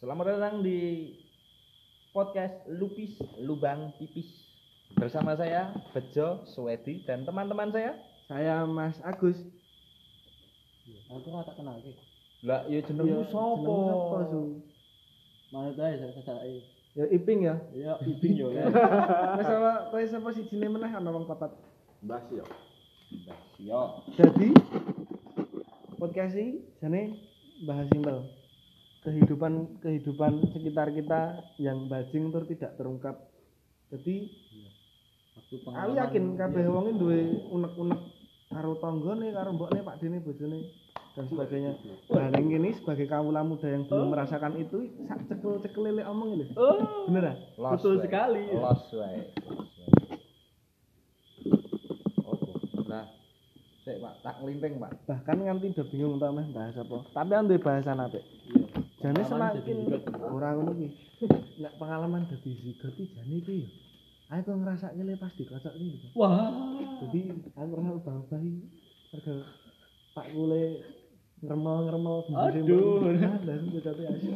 Selamat 0.00 0.32
datang 0.32 0.64
di 0.64 1.12
podcast 2.16 2.56
Lupis 2.72 3.20
Lubang 3.36 3.92
Pipis 4.00 4.48
bersama 4.96 5.36
saya 5.36 5.76
Bejo 5.92 6.40
Swedi 6.48 7.04
dan 7.04 7.28
teman-teman 7.28 7.68
saya. 7.68 8.00
Saya 8.24 8.64
Mas 8.64 8.96
Agus. 9.04 9.36
Aku 11.04 11.28
ora 11.28 11.44
tak 11.44 11.60
kenal 11.60 11.76
iki. 11.84 11.92
Lah, 12.48 12.64
ya 12.72 12.80
jenengmu 12.80 13.28
Iya? 13.28 14.40
Mana 15.52 15.68
tae 15.76 15.92
saya 15.92 16.12
kesake. 16.16 16.64
Ya 16.96 17.04
Iping 17.12 17.40
ya. 17.44 17.60
Ya 17.76 17.92
ibing 18.00 18.40
yo 18.40 18.56
ya. 18.56 18.72
Wis 19.36 19.44
sama 19.44 19.92
kowe 19.92 20.00
sapa 20.00 20.32
sijine 20.32 20.72
meneh 20.72 20.96
ana 20.96 21.12
wong 21.12 21.28
papat. 21.28 21.52
Mbah 22.00 22.24
yo. 22.32 22.48
Yo. 23.60 24.00
Jadi 24.16 24.48
podcast 26.00 26.40
ini 26.40 26.64
jane 26.80 27.20
bahas 27.68 27.84
simpel. 27.92 28.39
Kehidupan 29.00 29.52
kehidupan 29.80 30.44
sekitar 30.52 30.92
kita 30.92 31.20
yang 31.56 31.88
bajing 31.88 32.28
tur 32.28 32.44
tidak 32.44 32.76
terungkap. 32.76 33.16
Jadi 33.88 34.28
Waktu 35.30 35.56
aku 35.66 35.90
yakin 35.96 36.24
kabeh 36.36 36.64
wong 36.68 36.84
iki 36.86 36.98
duwe 37.00 37.20
unek-unek 37.48 38.00
karo 38.46 38.76
tanggane, 38.78 39.32
karo 39.32 39.50
mbokne, 39.50 39.80
Pak 39.80 39.98
Dene, 39.98 40.20
bojone 40.20 40.62
dan 41.16 41.24
sebagainya. 41.26 41.72
Nah, 42.06 42.28
yang 42.30 42.50
ini 42.50 42.70
sebagai 42.76 43.06
kawula 43.06 43.42
muda 43.42 43.66
yang 43.66 43.82
belum 43.86 44.10
merasakan 44.10 44.54
itu 44.58 44.86
sak 45.08 45.26
cekel-cekel 45.26 45.90
lele 45.90 46.02
omong 46.04 46.38
ini. 46.38 46.44
Oh, 46.54 47.06
Bener 47.08 47.34
ah? 47.34 47.36
Betul 47.74 47.98
wae. 47.98 48.04
sekali. 48.04 48.42
Los 48.52 48.84
wae. 48.94 49.20
Nah, 52.86 53.04
sik 53.82 53.96
Pak, 53.96 54.14
tak 54.22 54.34
ngelinting 54.38 54.74
Pak. 54.76 54.92
bahkan 55.06 55.36
nganti 55.40 55.66
udah 55.72 55.86
bingung 55.88 56.14
tau 56.18 56.30
meh 56.30 56.46
bahas 56.50 56.74
apa 56.74 57.06
tapi 57.10 57.32
duwe 57.46 57.58
bahasan 57.58 58.02
apik 58.02 58.22
Iya. 58.50 58.79
Jane 59.00 59.22
semakin 59.22 59.58
jadi 59.58 59.72
zigot. 59.80 60.02
ora 60.20 60.48
ngono 60.52 60.72
ki 60.74 60.88
nek 61.58 61.72
pengalaman 61.76 62.22
dadi 62.24 62.50
zigot 62.54 62.92
iki 62.92 63.04
jane 63.10 63.34
iki 63.34 63.54
yo 63.60 63.68
ayo 64.30 64.40
kok 64.42 64.56
ngrasake 64.56 65.00
le 65.00 65.14
pas 65.16 65.32
dikocok 65.32 65.74
iki. 65.74 66.12
Wah. 66.12 66.52
jadi 67.00 67.20
aku 67.50 67.72
ora 67.72 67.82
bang-bang 67.98 68.44
mergo 69.10 69.34
pak 70.10 70.26
kule 70.30 70.64
ngremel-ngremel 71.40 72.16
Aduh. 72.30 73.16
dan 73.40 73.60
kocoknya 73.66 74.08
asyik 74.12 74.34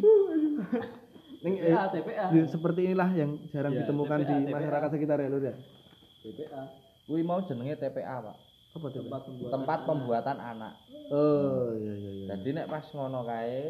Ning, 1.45 1.61
eh, 1.61 1.69
TPA, 1.69 1.85
TPA. 1.93 2.27
ya, 2.33 2.45
seperti 2.49 2.89
inilah 2.89 3.11
yang 3.13 3.37
jarang 3.53 3.77
Iya, 3.77 3.85
ditemukan 3.85 4.17
TPA, 4.19 4.29
di 4.33 4.35
TPA. 4.43 4.55
masyarakat 4.57 4.89
sekitar 4.91 5.17
ya 5.21 5.29
lur 5.29 5.45
ya 5.45 5.53
TPA. 6.19 6.63
Kuwi 7.05 7.21
mau 7.21 7.45
jenenge 7.45 7.77
TPA, 7.77 8.17
Pak. 8.19 8.37
apa 8.75 8.87
tuh 8.89 9.05
Tempat 9.05 9.21
pembuatan. 9.23 9.53
Tempat 9.53 9.79
pembuatan 9.85 10.37
anak. 10.41 10.73
oh 11.07 11.77
iya 11.77 11.93
iya 11.93 12.11
iya 12.17 12.27
Jadi 12.33 12.49
nek 12.51 12.67
pas 12.67 12.89
ngono 12.89 13.23
kae 13.23 13.61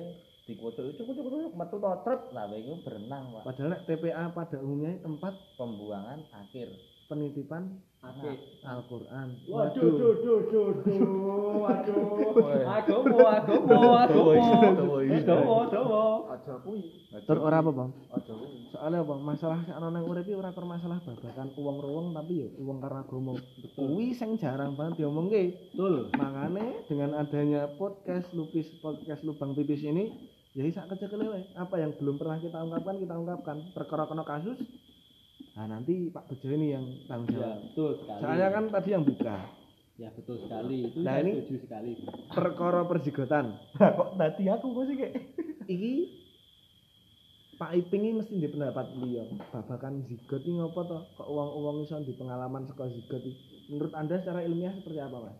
dikucuk 0.44 0.84
cucuk 0.92 1.04
cucuk 1.08 1.24
cucuk 1.24 1.52
metu 1.56 1.76
to 1.80 1.90
trep 2.04 2.20
lah 2.36 2.44
iku 2.52 2.76
berenang, 2.84 3.32
Pak. 3.32 3.42
padahal 3.48 3.68
nek 3.72 3.82
TPA 3.88 4.24
pada 4.30 4.56
umumnya 4.60 4.92
tempat 5.00 5.32
Pembuangan 5.56 6.20
akhir. 6.36 6.68
penitipan 7.04 7.80
Oke. 8.04 8.32
Al-Quran 8.64 9.28
Waduh, 9.48 9.80
duh, 9.96 10.14
duh, 10.20 10.40
duh, 10.52 10.70
duh, 10.84 11.56
waduh. 11.56 12.36
Woi. 12.36 12.60
Agomo, 12.64 13.16
agomo, 13.24 13.80
agomo. 13.96 14.32
Agomo, 15.08 15.54
agomo. 15.64 16.04
Aja 16.28 16.54
kuwi. 16.60 17.08
Tur 17.24 17.38
ora 17.40 17.64
apa 17.64 17.70
bang? 17.72 17.90
Aja 18.12 18.32
kuwi. 18.36 18.68
Soalnya 18.76 19.00
apa? 19.08 19.14
Masalah 19.16 19.58
sing 19.64 19.72
ana 19.72 19.88
nang 19.88 20.04
urip 20.04 20.28
iki 20.28 20.36
ora 20.36 20.52
permasalah 20.52 21.00
babakan 21.00 21.48
uang-uang 21.56 22.06
tapi 22.12 22.32
ya 22.44 22.48
uang 22.60 22.78
karena 22.84 23.00
agama. 23.08 23.32
Kuwi 23.72 24.12
sing 24.12 24.36
jarang 24.36 24.76
banget 24.76 25.00
diomongke. 25.00 25.72
Betul. 25.72 26.12
Makanya 26.12 26.84
dengan 26.84 27.10
adanya 27.16 27.72
podcast 27.80 28.28
Lupis 28.36 28.68
podcast 28.84 29.24
Lubang 29.24 29.56
Pipis 29.56 29.80
ini 29.80 30.12
ya 30.54 30.62
sak 30.70 30.86
kecil 30.88 31.18
wae. 31.20 31.42
Apa 31.54 31.76
yang 31.76 31.92
belum 31.92 32.16
pernah 32.16 32.38
kita 32.38 32.58
ungkapkan 32.60 32.96
kita 32.96 33.14
ungkapkan. 33.14 33.56
Perkara 33.70 34.06
kena 34.06 34.22
kasus 34.22 34.58
Nah 35.54 35.70
nanti 35.70 36.10
Pak 36.10 36.26
Bejo 36.26 36.50
ini 36.50 36.74
yang 36.74 36.82
tanggung 37.06 37.30
Ya, 37.30 37.38
jawab. 37.54 37.58
betul 37.64 37.90
sekali. 38.02 38.20
Soalnya 38.26 38.48
kan 38.50 38.64
tadi 38.70 38.88
yang 38.90 39.04
buka 39.04 39.36
Ya, 39.94 40.08
betul 40.10 40.36
sekali. 40.42 40.78
Itu 40.84 40.98
Nah, 40.98 41.14
ini- 41.22 41.34
setuju 41.38 41.56
sekali. 41.62 41.92
perkara 42.28 42.82
perjigotan. 42.82 43.46
Kok 43.78 44.18
dadi 44.18 44.44
aku 44.48 44.66
kok 44.68 44.84
sih 44.84 44.96
kayak. 44.96 45.14
Iki 45.64 45.92
Pak 47.54 47.70
Iping 47.72 48.02
ini 48.02 48.18
mesti 48.18 48.34
di 48.34 48.50
pendapat 48.50 48.90
beliau 48.92 49.30
babakan 49.48 50.02
zigot 50.02 50.42
ini 50.42 50.58
ngopo 50.58 50.82
toh 50.82 51.06
kok 51.14 51.24
uang-uang 51.24 51.86
iso 51.86 52.02
di 52.02 52.10
pengalaman 52.10 52.66
sekolah 52.66 52.90
zigot 52.90 53.22
ini 53.22 53.38
menurut 53.70 53.94
anda 53.94 54.18
secara 54.18 54.42
ilmiah 54.42 54.74
seperti 54.74 54.98
apa 54.98 55.16
mas? 55.22 55.38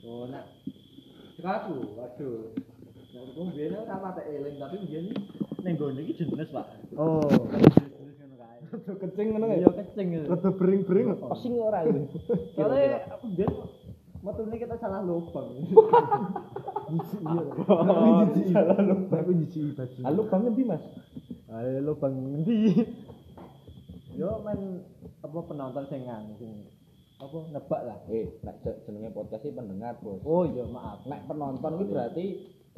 Oh, 0.00 0.24
nak. 0.24 0.48
Aku, 1.38 1.76
waduh. 1.94 2.56
Nah, 3.18 3.26
aku 3.26 3.50
biyen 3.50 3.74
ora 3.74 3.96
mate 3.98 4.22
eling, 4.24 4.56
tapi 4.56 4.76
biyen 4.86 5.04
ning 5.58 5.74
gone 5.74 5.98
iki 6.00 6.22
jenis, 6.22 6.54
Pak. 6.54 6.66
Oh, 6.94 7.26
Jenis 7.50 7.74
ngono 8.14 8.36
kae. 8.38 8.58
rada 8.62 8.92
kecing 8.96 9.26
ngono 9.34 9.44
Iya, 9.48 9.58
ya? 9.58 9.70
kecing 9.76 10.06
gitu. 10.14 10.26
Rada 10.28 10.50
bering-bering. 10.54 11.06
Pusing 11.18 11.54
ora 11.58 11.82
iki. 11.82 12.00
Soalnya 12.54 13.10
aku 13.10 13.26
biyen 13.34 13.50
metune 14.18 14.54
kita 14.56 14.76
salah 14.76 15.02
lubang. 15.02 15.50
Jijik 16.88 17.20
iya. 17.20 17.42
Oh, 17.66 18.22
Jijik. 18.28 18.54
salah 18.54 18.78
lubang. 18.80 19.18
Aku 19.18 19.32
jijik 19.36 19.62
baju. 19.74 19.98
Lalu 19.98 20.20
bang 20.24 20.40
ngendi, 20.46 20.62
Mas? 20.64 20.82
Ayo 21.48 21.78
lubang 21.82 22.14
ngendi? 22.14 22.58
Yo 24.14 24.30
men 24.42 24.60
apa 25.18 25.38
penonton 25.42 25.84
sing 25.86 26.02
nganu 26.02 26.38
sing 26.38 26.52
apa 27.18 27.34
nebak 27.50 27.82
lah. 27.82 27.98
Eh, 28.06 28.30
nek 28.40 28.62
j- 28.62 28.78
jenenge 28.84 29.10
podcast 29.10 29.42
iki 29.42 29.50
pendengar, 29.52 29.98
Bos. 29.98 30.22
Oh 30.22 30.42
iya, 30.44 30.62
maaf. 30.64 31.02
Nek 31.02 31.26
penonton 31.26 31.74
itu 31.74 31.84
berarti 31.88 32.26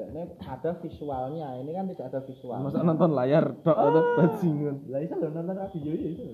ini 0.09 0.22
ada 0.41 0.71
visualnya. 0.81 1.47
Ini 1.61 1.71
kan 1.77 1.84
tidak 1.93 2.06
ada 2.15 2.21
visual. 2.25 2.59
Masa 2.65 2.81
nonton 2.81 3.11
layar 3.12 3.44
tok 3.61 3.77
atau 3.77 4.03
bajingan. 4.16 4.77
Lah 4.88 5.00
iso 5.05 5.15
lho 5.21 5.28
nonton 5.28 5.56
radio 5.61 5.93
ya 5.93 6.09
iso. 6.09 6.25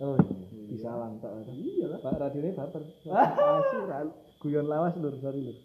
Oh 0.00 0.16
iya, 0.16 0.64
bisa 0.72 0.90
lantak. 0.96 1.30
Iya 1.52 1.86
lah. 1.92 1.98
Pak 2.00 2.16
radio 2.16 2.40
ini 2.40 2.50
baper. 2.56 2.82
Asik 3.12 3.82
ra. 3.84 3.98
Guyon 4.40 4.66
lawas 4.72 4.96
lur, 4.96 5.12
sorry 5.20 5.44
lur. 5.44 5.56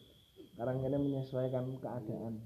Sekarang 0.52 0.84
ini 0.84 0.98
menyesuaikan 1.00 1.64
keadaan. 1.80 2.44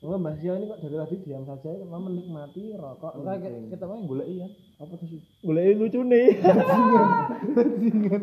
Oh, 0.00 0.16
Mbak 0.16 0.40
Sio 0.40 0.56
ini 0.56 0.64
kok 0.64 0.80
dari 0.80 0.96
tadi 0.96 1.16
diam 1.28 1.44
saja, 1.44 1.76
cuma 1.76 2.00
menikmati 2.00 2.72
rokok. 2.72 3.20
Enggak 3.20 3.44
ngeling. 3.44 3.68
kita 3.68 3.84
mau 3.84 4.00
golek 4.08 4.28
iya. 4.32 4.48
apa 4.80 4.96
tuh 4.96 5.08
sih? 5.12 5.20
Golek 5.44 5.76
lucune. 5.76 6.40
Bajingan. 7.52 8.22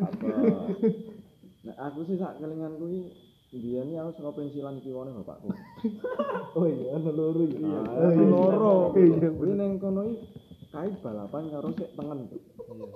Nah, 1.69 1.75
aku 1.85 1.99
sih 2.09 2.17
sak 2.17 2.41
kelinganku 2.41 2.85
iki 2.89 3.26
biyen 3.61 3.97
aku 3.97 4.11
saka 4.17 4.31
pensilan 4.37 4.79
kiwane 4.81 5.11
bapakku. 5.21 5.49
Oh 6.57 6.65
iya, 6.65 6.97
ana 6.97 7.11
loro 7.13 7.45
ya. 7.45 7.53
Iya, 7.53 7.79
Oh, 7.85 8.09
ana 8.09 8.25
loro. 8.25 8.73
Iya. 8.97 9.29
Kuwi 9.29 9.53
ning 9.53 9.77
kono 9.77 10.01
iki 10.09 10.25
kait 10.73 10.95
balapan 11.05 11.53
karo 11.53 11.69
sik 11.77 11.93
tengen. 11.93 12.19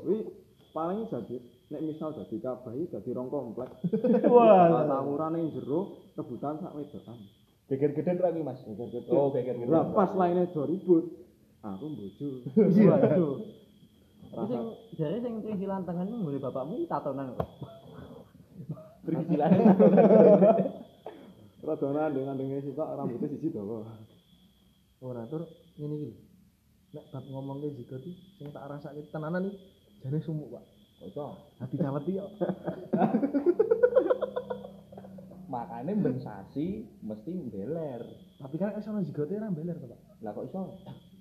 Kuwi 0.01 0.17
paling 0.73 1.05
jadi 1.11 1.35
nek 1.71 1.81
misal 1.85 2.09
dadi 2.17 2.37
kabah 2.41 2.73
iki 2.73 2.89
dadi 2.89 3.09
rong 3.13 3.29
komplek. 3.29 3.69
Wah. 4.33 4.87
tawuran 4.89 5.37
ning 5.37 5.53
jero 5.53 6.09
kebutan 6.17 6.57
sak 6.57 6.73
wedokan. 6.73 7.17
Geger 7.71 7.91
gede 7.95 8.19
lagi, 8.19 8.41
Mas. 8.43 8.59
Oh, 8.67 9.31
geger 9.31 9.55
gede. 9.55 9.69
Lah 9.71 9.87
pas 9.95 10.11
lainnya 10.17 10.49
do 10.51 10.65
ribut. 10.67 11.05
Aku 11.61 11.85
bojo. 11.93 12.27
Waduh. 12.57 13.35
Sing 14.31 14.61
jare 14.97 15.17
sing 15.21 15.33
pringsilan 15.43 15.85
tengen 15.85 16.07
ngene 16.07 16.39
bapakmu 16.41 16.87
tatonan 16.89 17.37
kok. 17.37 17.49
Pringsilan. 19.01 19.51
Rada 21.61 21.87
nandeng-nandenge 21.93 22.65
sitok 22.65 22.89
rambutnya 22.97 23.29
siji 23.29 23.53
dawa. 23.53 23.85
Ora 25.01 25.29
tur 25.29 25.45
ngene 25.77 25.95
iki. 25.97 26.11
Nek 26.91 27.05
bab 27.13 27.25
ngomongke 27.29 27.77
jika 27.77 28.01
iki 28.01 28.17
sing 28.37 28.49
tak 28.49 28.65
rasake 28.65 29.05
tenanan 29.13 29.49
iki 29.49 29.57
jane 30.01 30.17
sumuk, 30.25 30.49
Pak. 30.53 30.65
Kocok. 31.01 31.33
Hati 31.61 31.75
caweti 31.77 32.17
yo. 32.17 32.25
Makanya 35.53 35.93
ben 35.97 36.17
sasi 36.21 36.85
mesti 37.05 37.33
beler. 37.49 38.01
Tapi 38.41 38.55
kan 38.57 38.73
iso 38.77 38.89
ono 38.89 39.05
jigote 39.05 39.37
ora 39.37 39.53
beler 39.53 39.77
to, 39.77 39.85
Pak. 39.89 40.01
Lah 40.25 40.33
kok 40.33 40.45
iso? 40.49 40.61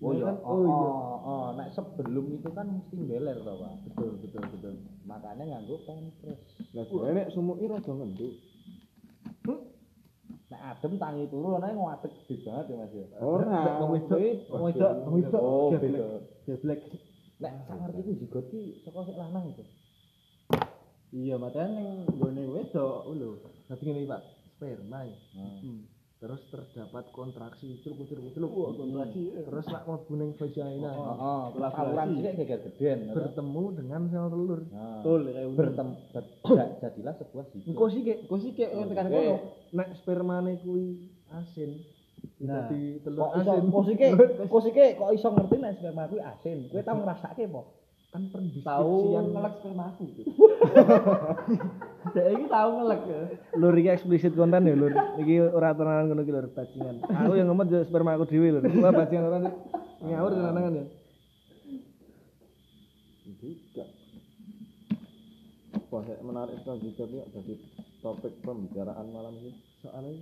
Oh 0.01 0.17
Iya 0.17 0.33
kan? 0.33 0.37
Oh, 0.49 0.65
iya. 0.65 0.73
oh, 0.73 1.19
oh. 1.29 1.47
Nek 1.61 1.69
sebelum 1.77 2.27
itu 2.33 2.49
kan 2.57 2.67
mesti 2.73 2.97
beler 3.05 3.37
to, 3.37 3.53
Pak. 3.53 3.73
Betul, 3.85 4.11
betul, 4.25 4.43
betul. 4.49 4.75
Makanya 5.05 5.45
nganggo 5.45 5.77
pampres. 5.85 6.41
Lah 6.73 6.85
jare 6.89 7.11
nek 7.13 7.29
sumuki 7.37 7.69
rada 7.69 7.93
ngenduk. 7.93 8.33
Nek 10.51 10.61
adem 10.73 10.93
tangi 10.97 11.29
turu 11.29 11.61
nek 11.61 11.77
ngadeg 11.77 12.13
gede 12.25 12.37
banget 12.49 12.67
ya, 12.73 12.77
Mas 12.81 12.93
ya. 12.97 13.07
Ora. 13.21 13.61
Wong 13.77 13.91
wedok, 13.93 14.09
kuwi 14.17 14.31
wong 14.49 14.63
wedok, 14.73 14.93
wong 15.05 15.15
wedok. 15.21 15.43
Oh, 15.45 15.69
Geblek. 15.77 16.03
Geblek. 16.49 16.81
Nek 17.41 17.53
sak 17.69 17.77
ngerti 17.77 18.01
ku 18.01 18.13
zigot 18.25 18.45
ki 18.49 18.63
saka 18.81 18.99
sik 19.05 19.21
lanang 19.21 19.53
itu. 19.53 19.65
Iya, 21.13 21.37
makanya 21.37 21.77
ning 21.77 22.09
gone 22.17 22.43
wedok 22.57 23.05
lho. 23.13 23.31
Tapi 23.69 23.83
ngene 23.85 24.09
Pak, 24.09 24.23
sperma 24.57 25.05
ya. 25.05 25.17
Terus 26.21 26.37
terdapat 26.47 27.09
kontraksi 27.11 27.81
curug 27.81 28.05
curug 28.05 28.29
curug 28.31 28.53
kontraksi 28.77 29.33
terus 29.33 29.65
nak 29.67 29.89
mlebu 29.89 30.13
ning 30.15 30.31
vagina 30.37 30.93
Oh, 30.93 31.17
oh, 31.17 31.43
sik 32.13 32.37
geger 32.37 32.61
gedean. 32.61 32.99
bertemu 33.09 33.65
dengan 33.75 34.01
sel 34.07 34.29
telur. 34.29 34.61
Betul 34.61 35.21
kayak 35.27 35.41
ngono. 35.43 35.57
bertem 35.57 35.89
ber- 36.13 36.29
ja- 36.53 36.73
jadilah 36.83 37.15
sebuah 37.17 37.45
zigot. 37.49 37.67
Engko 37.67 37.85
sih 37.89 38.01
kayak 38.03 38.19
Engko 38.23 38.37
sih 38.37 38.51
kayak 38.53 38.71
tekan 38.85 39.07
Eh, 39.07 39.13
kono. 39.17 39.35
nek 39.73 39.89
spermane 39.97 40.53
kuwi 40.61 40.87
asin 41.33 41.71
Nah, 42.39 42.69
di 42.69 43.01
telur 43.01 43.21
Kok 43.23 43.33
iso 43.35 43.51
asin. 43.51 43.65
kosike 43.71 44.07
kosike 44.53 44.85
kok 44.95 45.11
iso 45.11 45.29
ngerti 45.31 45.57
nek 45.57 45.73
sperma 45.75 46.05
kuwi 46.05 46.21
asin. 46.21 46.59
Kowe 46.69 46.83
tau 46.83 46.97
ngrasake 46.99 47.43
apa? 47.47 47.61
Kan 48.11 48.27
tahu 48.67 49.23
ngelek 49.23 49.55
spermaku. 49.63 50.05
Dek 52.15 52.27
iki 52.35 52.47
tahu 52.51 52.71
ngelek. 52.83 53.01
ya. 53.07 53.21
lur 53.55 53.75
iki 53.79 53.91
eksplisit 53.95 54.35
konten 54.35 54.67
ya 54.67 54.75
lur 54.75 54.91
iki 55.23 55.39
ora 55.39 55.71
tenanan 55.79 56.11
ngono 56.11 56.27
iki 56.27 56.35
lur 56.35 56.51
bajingan 56.51 57.07
aku 57.07 57.33
yang 57.39 57.47
ngemet 57.47 57.71
yo 57.71 57.87
sperma 57.87 58.19
aku 58.19 58.27
dhewe 58.27 58.59
lur 58.59 58.67
wah 58.67 58.91
bajingan 58.91 59.25
ora 59.31 59.39
ngawur 60.03 60.33
tenanan 60.35 60.75
ya 60.75 60.87
Tidak. 63.41 63.89
Wah, 65.89 66.05
saya 66.05 66.21
menarik 66.21 66.61
sekali 66.61 66.93
juga 66.93 67.09
nih 67.09 67.25
jadi 67.33 67.55
topik 68.05 68.37
pembicaraan 68.45 69.07
malam 69.09 69.33
ini. 69.41 69.57
soalnya 69.81 70.13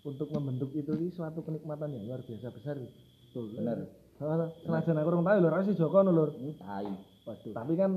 untuk 0.00 0.32
membentuk 0.32 0.72
itu 0.72 0.96
ini 0.96 1.12
suatu 1.12 1.44
kenikmatan 1.44 1.92
yang 1.92 2.08
luar 2.08 2.24
biasa 2.24 2.48
besar 2.56 2.80
Bener. 3.30 3.86
Soalnya, 4.20 4.52
senajan 4.60 5.00
aku 5.00 5.08
orang 5.08 5.24
tahu 5.24 5.36
lur, 5.40 5.52
aku 5.56 5.64
si 5.64 5.74
Joko 5.74 5.98
no, 6.04 6.12
lur. 6.12 6.28
Hmm, 6.30 6.52
tai. 6.60 6.92
Waduh. 7.24 7.52
Tapi 7.56 7.72
kan 7.72 7.90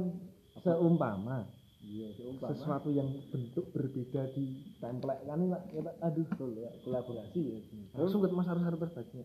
seumpama 0.64 1.44
Iya, 1.84 2.08
seumpama. 2.16 2.56
sesuatu 2.56 2.88
yang 2.90 3.12
bentuk 3.28 3.68
berbeda 3.76 4.32
di 4.32 4.46
template 4.80 5.28
kan 5.28 5.36
ini 5.36 5.52
Pak, 5.52 5.62
kita 5.68 5.92
aduh 6.00 6.24
lho, 6.24 6.48
ya, 6.56 6.70
kolaborasi 6.80 7.40
ya. 7.44 7.58
Langsung 8.00 8.24
mas 8.32 8.48
harus 8.48 8.64
harus 8.64 8.80
berbagi. 8.80 9.20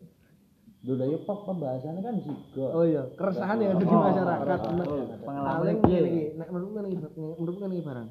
Lho 0.83 0.95
lha 0.95 1.07
ya 1.07 1.19
pop 1.23 1.47
pembahasannya 1.47 2.03
kan 2.03 2.15
juga. 2.19 2.67
Oh 2.75 2.83
iya, 2.83 3.03
keresahan 3.15 3.63
yang 3.63 3.71
ada 3.73 3.79
di 3.79 3.87
Oh, 3.87 4.03
masyarakat. 4.03 4.59
Pengalaman 5.23 5.77
piye? 5.87 5.99
iki, 6.03 6.23
nek 6.35 6.49
menurutku 6.51 6.75
ngene 6.75 6.89
iki, 6.91 6.99
menurutku 7.15 7.61
ngene 7.63 7.75
iki 7.79 7.87
barang. 7.87 8.09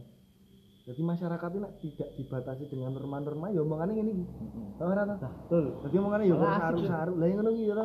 Jadi 0.87 1.01
masyarakat 1.03 1.49
itu 1.51 1.59
tidak 1.83 2.09
dibatasi 2.15 2.63
dengan 2.71 2.95
norma-norma 2.95 3.51
ya 3.51 3.59
omongannya 3.59 3.93
ngene 3.99 4.11
iki. 4.15 4.25
Tahu 4.79 4.87
ora 4.87 5.03
ta? 5.11 5.27
Betul. 5.27 5.65
Jadi 5.83 5.95
omongannya 5.99 6.25
ya 6.25 6.35
saru-saru. 6.39 7.11
Lah 7.19 7.27
ngono 7.27 7.51
iki 7.51 7.65
ya? 7.67 7.75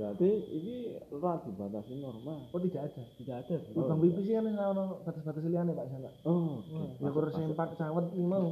Berarti 0.00 0.30
ini 0.48 0.96
ora 1.12 1.36
dibatasi 1.44 2.00
norma. 2.00 2.48
Oh 2.56 2.60
tidak 2.64 2.88
ada. 2.88 3.04
Tidak 3.20 3.36
ada. 3.36 3.56
Oh, 3.76 3.84
Bang 3.84 4.00
Pipis 4.00 4.32
kan 4.32 4.48
ora 4.48 4.72
ono 4.72 4.84
batas-batas 5.04 5.44
liyane 5.44 5.76
Pak 5.76 5.92
Sana. 5.92 6.08
Oh, 6.24 6.64
Ya 7.04 7.12
kurang 7.12 7.36
sempak 7.36 7.76
cawet 7.76 8.08
iki 8.16 8.24
mau. 8.24 8.48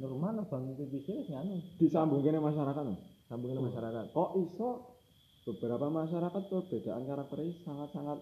Normal 0.00 0.48
bang 0.48 0.64
PBC 0.78 1.06
wis 1.12 1.28
nganu. 1.28 1.60
disambungin 1.76 2.40
masyarakat 2.40 2.84
loh. 2.88 2.96
Sambungin 3.28 3.60
masyarakat. 3.60 4.16
Kok 4.16 4.30
iso 4.40 4.96
beberapa 5.44 5.92
masyarakat 5.92 6.42
perbedaan 6.48 7.04
karakternya 7.04 7.52
sangat-sangat 7.68 8.18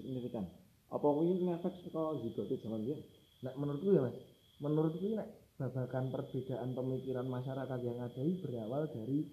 signifikan. 0.00 0.48
Apa 0.88 1.04
kuwi 1.04 1.44
ngefek 1.44 1.76
saka 1.84 2.16
zigote 2.24 2.56
zaman 2.64 2.88
biyen? 2.88 3.04
Nek 3.44 3.54
menurutku 3.60 3.92
ya 3.92 4.00
Mas, 4.00 4.16
menurutku 4.64 5.04
ini 5.04 5.20
nek 5.20 5.28
babakan 5.60 6.08
perbedaan 6.08 6.70
pemikiran 6.72 7.26
masyarakat 7.28 7.78
yang 7.84 7.98
ada 8.00 8.20
ini 8.22 8.40
berawal 8.40 8.88
dari 8.88 9.28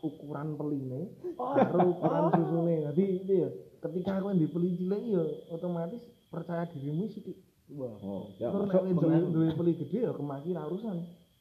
ukuran 0.00 0.56
peline 0.56 1.12
karo 1.36 1.78
ukuran 1.92 2.24
susune. 2.32 2.74
Jadi 2.92 3.04
itu 3.20 3.32
ya, 3.46 3.48
ketika 3.84 4.20
aku 4.20 4.32
yang 4.32 4.40
dipeli 4.40 4.68
cilik 4.76 5.02
ya 5.04 5.22
otomatis 5.52 6.00
percaya 6.32 6.64
dirimu 6.72 7.08
sithik. 7.12 7.36
Wah. 7.70 7.94
Oh, 8.02 8.34
ya. 8.40 8.50
Terus 8.50 8.66
nek 8.66 8.82
duwe 8.98 9.18
duwe 9.30 9.48
peli 9.54 9.72
gede 9.78 9.98
ya 10.08 10.12
kemaki 10.16 10.56
ra 10.56 10.66
urusan. 10.66 10.98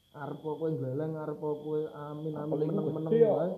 Arep 0.10 0.42
kowe 0.42 0.70
goleng, 0.74 1.14
arep 1.16 1.38
kowe 1.38 1.80
amin 1.94 2.34
amin 2.34 2.68
meneng-meneng 2.70 3.14
gede 3.14 3.26
ya. 3.26 3.32
wae. 3.34 3.54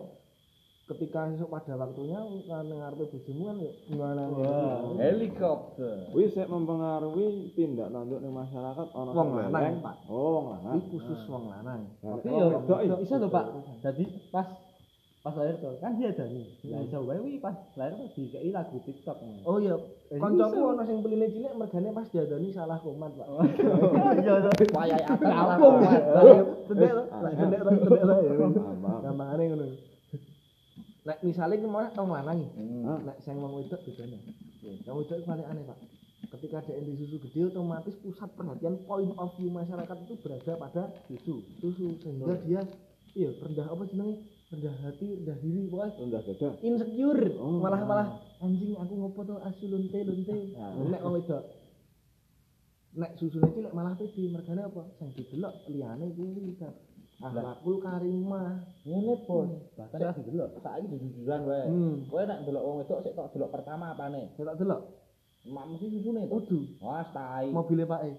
Ketika 0.92 1.32
esuk 1.32 1.48
pada 1.48 1.80
waktunya 1.80 2.20
kan 2.52 2.68
ngarepe 2.68 3.08
bojomu 3.16 3.48
kan 3.48 3.58
ya 3.64 3.72
gimana 3.88 4.24
Wah. 4.28 4.92
Helikopter. 5.00 6.12
Kuwi 6.12 6.28
sik 6.36 6.52
mempengaruhi 6.52 7.56
tindak 7.56 7.96
tanduk 7.96 8.20
ning 8.20 8.36
masyarakat 8.36 8.88
ana 8.92 9.12
Wong 9.16 9.30
lanang. 9.40 9.80
Pak. 9.80 9.96
Oh, 10.12 10.36
wong 10.36 10.46
lanang. 10.52 10.84
Iki 10.84 10.88
khusus 10.92 11.22
wong 11.32 11.48
lanang. 11.48 11.96
Tapi 12.04 12.28
Wong 12.28 12.68
yo 12.68 12.96
iso 13.08 13.16
lho 13.24 13.28
Pak. 13.32 13.46
Jadi 13.80 14.04
pas 14.36 14.52
pas 15.22 15.38
lahir 15.38 15.54
tuh 15.58 15.78
kan 15.78 15.94
dia 15.96 16.10
ada 16.10 16.26
nih. 16.26 16.50
Lah 16.66 16.82
iso 16.82 16.98
wae 17.06 17.22
wi 17.22 17.38
pas 17.38 17.54
lahir 17.78 17.94
tuh 17.94 18.10
dikei 18.18 18.50
lagu 18.50 18.82
TikTok. 18.82 19.18
Oh 19.46 19.58
iya, 19.58 19.78
Eh, 20.10 20.18
kancaku 20.18 20.60
ana 20.74 20.84
sing 20.84 21.00
peline 21.00 21.30
cilik 21.30 21.54
mergane 21.54 21.90
pas 21.94 22.04
diadani 22.06 22.50
salah 22.52 22.82
komat, 22.82 23.14
Pak. 23.16 23.28
Iya 24.18 24.34
to. 24.44 24.50
Wayahe 24.74 25.06
atas 25.06 25.22
malah 25.22 25.56
Kampung. 25.56 25.76
kuat. 25.80 26.02
Tendek 26.68 26.92
to, 26.92 27.04
lah 27.06 27.32
tendek 27.32 27.60
tendek 27.62 27.92
ya. 27.96 28.06
Paham. 28.82 29.00
Gampangane 29.06 29.44
ngono. 29.48 29.66
Nek 31.02 31.18
misale 31.22 31.54
ki 31.58 31.68
malah 31.70 31.90
wong 31.94 32.10
lanang 32.12 32.38
iki. 32.42 32.52
Hmm. 32.58 33.00
Nek 33.06 33.18
sing 33.22 33.36
wong 33.38 33.52
wedok 33.58 33.82
bedane. 33.86 34.18
Wong 34.86 34.96
wedok 35.00 35.16
itu 35.16 35.26
paling 35.26 35.48
aneh, 35.48 35.64
Pak. 35.64 35.78
Ketika 36.32 36.64
ada 36.64 36.80
di 36.80 36.94
susu 36.96 37.18
gede 37.20 37.50
otomatis 37.50 37.94
pusat 38.00 38.30
perhatian 38.34 38.80
point 38.86 39.12
of 39.16 39.30
view 39.36 39.50
masyarakat 39.50 39.98
itu 40.02 40.14
berada 40.18 40.54
pada 40.58 40.84
susu. 41.06 41.46
Susu 41.62 41.94
sehingga 42.02 42.36
dia 42.42 42.62
iya 43.14 43.30
rendah 43.38 43.68
apa 43.68 43.84
jenenge? 43.86 44.31
Rendah 44.52 44.74
hati, 44.84 45.16
rendah 45.16 45.38
diri, 45.40 45.66
pokoknya 45.66 45.96
Rendah 45.96 46.22
dada. 46.28 46.50
insecure 46.60 47.24
Oh. 47.40 47.58
malah 47.58 47.82
malah 47.82 48.08
anjing 48.40 48.76
aku 48.76 48.94
ngopo 48.94 49.20
to 49.24 49.36
asu 49.40 49.66
lonte 49.66 49.98
lonte 50.02 50.36
nek 50.92 51.02
wong 51.02 51.14
wedok 51.16 51.44
nek 52.92 53.16
susune 53.16 53.48
cilik 53.50 53.72
malah 53.72 53.96
pede 53.96 54.28
mergane 54.28 54.62
apa 54.62 54.84
sing 55.00 55.08
didelok 55.16 55.64
liyane 55.66 56.12
kuwi 56.12 56.54
kan 56.60 56.76
akhlakul 57.22 57.78
karimah 57.80 58.66
Ngene 58.84 59.14
bos. 59.24 59.48
Bahkan 59.78 59.98
ra 60.02 60.12
didelok. 60.12 60.50
Saiki 60.60 60.96
jujuran 61.00 61.42
wae. 61.46 61.64
hmm 61.70 61.94
Kowe 62.12 62.22
nek 62.22 62.38
ndelok 62.44 62.62
wong 62.62 62.76
wedok 62.82 63.00
sik 63.02 63.14
tok 63.14 63.30
delok 63.32 63.50
pertama 63.50 63.94
apane? 63.94 64.30
saya 64.36 64.52
tak 64.52 64.58
delok 64.60 64.82
Mak 65.48 65.64
mesti 65.70 65.86
susune 65.92 66.28
to. 66.28 66.34
waduh 66.34 66.64
Wah, 66.84 67.04
tai. 67.10 67.48
mobilnya 67.50 67.88
Pak 67.88 68.02
E 68.04 68.12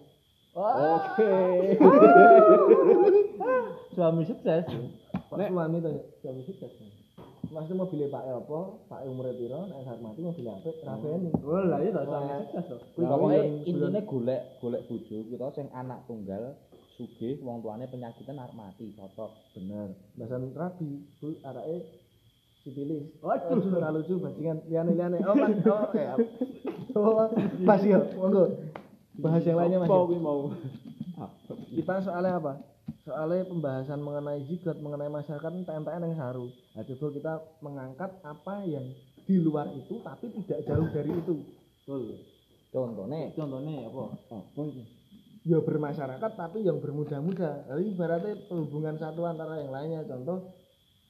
Oke. 0.53 1.33
Suami 3.93 4.25
sukses. 4.25 4.65
Pak 5.33 5.39
Nek- 5.39 5.51
suami 5.51 5.77
to 5.79 5.89
ya 5.89 6.03
Suami 6.21 6.41
sukses. 6.45 6.73
Maksudnya 7.49 7.81
mobilnya 7.81 8.09
Pak 8.09 8.23
E 8.23 8.31
apa? 8.33 8.59
Pak 8.87 9.01
E 9.01 9.07
umure 9.09 9.33
piro? 9.33 9.61
Nek 9.65 9.81
saat 9.83 9.99
mati 9.99 10.21
mobil 10.21 10.45
apik 10.47 10.77
rabeni 10.83 11.29
Oh 11.39 11.61
lah 11.63 11.79
iya 11.81 11.91
to 11.91 12.01
suami 12.03 12.29
sukses 12.45 12.65
to. 12.69 12.77
Kuwi 12.93 13.05
Pokoke 13.07 13.33
yang 13.33 13.49
intine 13.65 14.01
golek 14.05 14.41
golek 14.59 14.83
bojo 14.87 15.17
kita 15.25 15.47
sing 15.51 15.67
anak 15.73 16.05
tunggal 16.05 16.43
sugih 16.93 17.41
wong 17.41 17.61
tuane 17.61 17.89
penyakitan 17.89 18.37
arep 18.37 18.53
mati 18.53 18.93
cocok 18.93 19.31
bener. 19.53 19.97
Bahasan 20.15 20.53
rabi 20.53 20.91
ku 21.17 21.33
arake 21.41 21.77
sipilis 22.63 23.09
Waduh. 23.19 23.59
lucu 23.59 23.69
ora 23.73 23.89
lucu 23.91 24.15
bajingan 24.17 24.63
liyane-liyane 24.69 25.19
oh 25.19 25.35
kan 25.35 25.53
oh 26.95 27.11
oh 27.17 27.27
pas 27.65 27.81
ya 27.81 27.99
monggo. 28.15 28.45
Bahas 29.13 29.43
yang 29.43 29.57
lainnya 29.57 29.77
Mas 29.79 29.89
Apa 29.89 30.15
mau? 30.17 30.53
Apa? 31.17 31.53
kita 31.69 31.95
soalnya 32.01 32.39
apa 32.39 32.53
soalnya 33.03 33.43
pembahasan 33.51 33.99
mengenai 33.99 34.47
zigot 34.47 34.79
mengenai 34.79 35.11
masyarakat 35.11 35.51
TNTN 35.67 36.03
yang 36.07 36.19
haru 36.23 36.47
nah, 36.75 36.83
coba 36.87 37.07
kita 37.11 37.35
mengangkat 37.59 38.11
apa 38.23 38.55
yang 38.63 38.87
di 39.23 39.37
luar 39.39 39.71
itu 39.75 39.99
tapi 40.03 40.31
tidak 40.43 40.61
jauh 40.67 40.89
dari 40.91 41.11
itu 41.11 41.37
Betul. 41.83 42.15
contone 42.71 43.35
Contohnya 43.35 43.91
apa? 43.91 44.03
Apa 44.31 44.61
iki? 44.71 44.83
ya 45.43 45.59
bermasyarakat 45.59 46.31
tapi 46.39 46.63
yang 46.63 46.79
bermuda-muda 46.79 47.67
jadi 47.67 47.83
ibaratnya 47.91 48.35
hubungan 48.55 48.95
satu 48.95 49.27
antara 49.27 49.59
yang 49.59 49.75
lainnya 49.75 50.07
contoh 50.07 50.55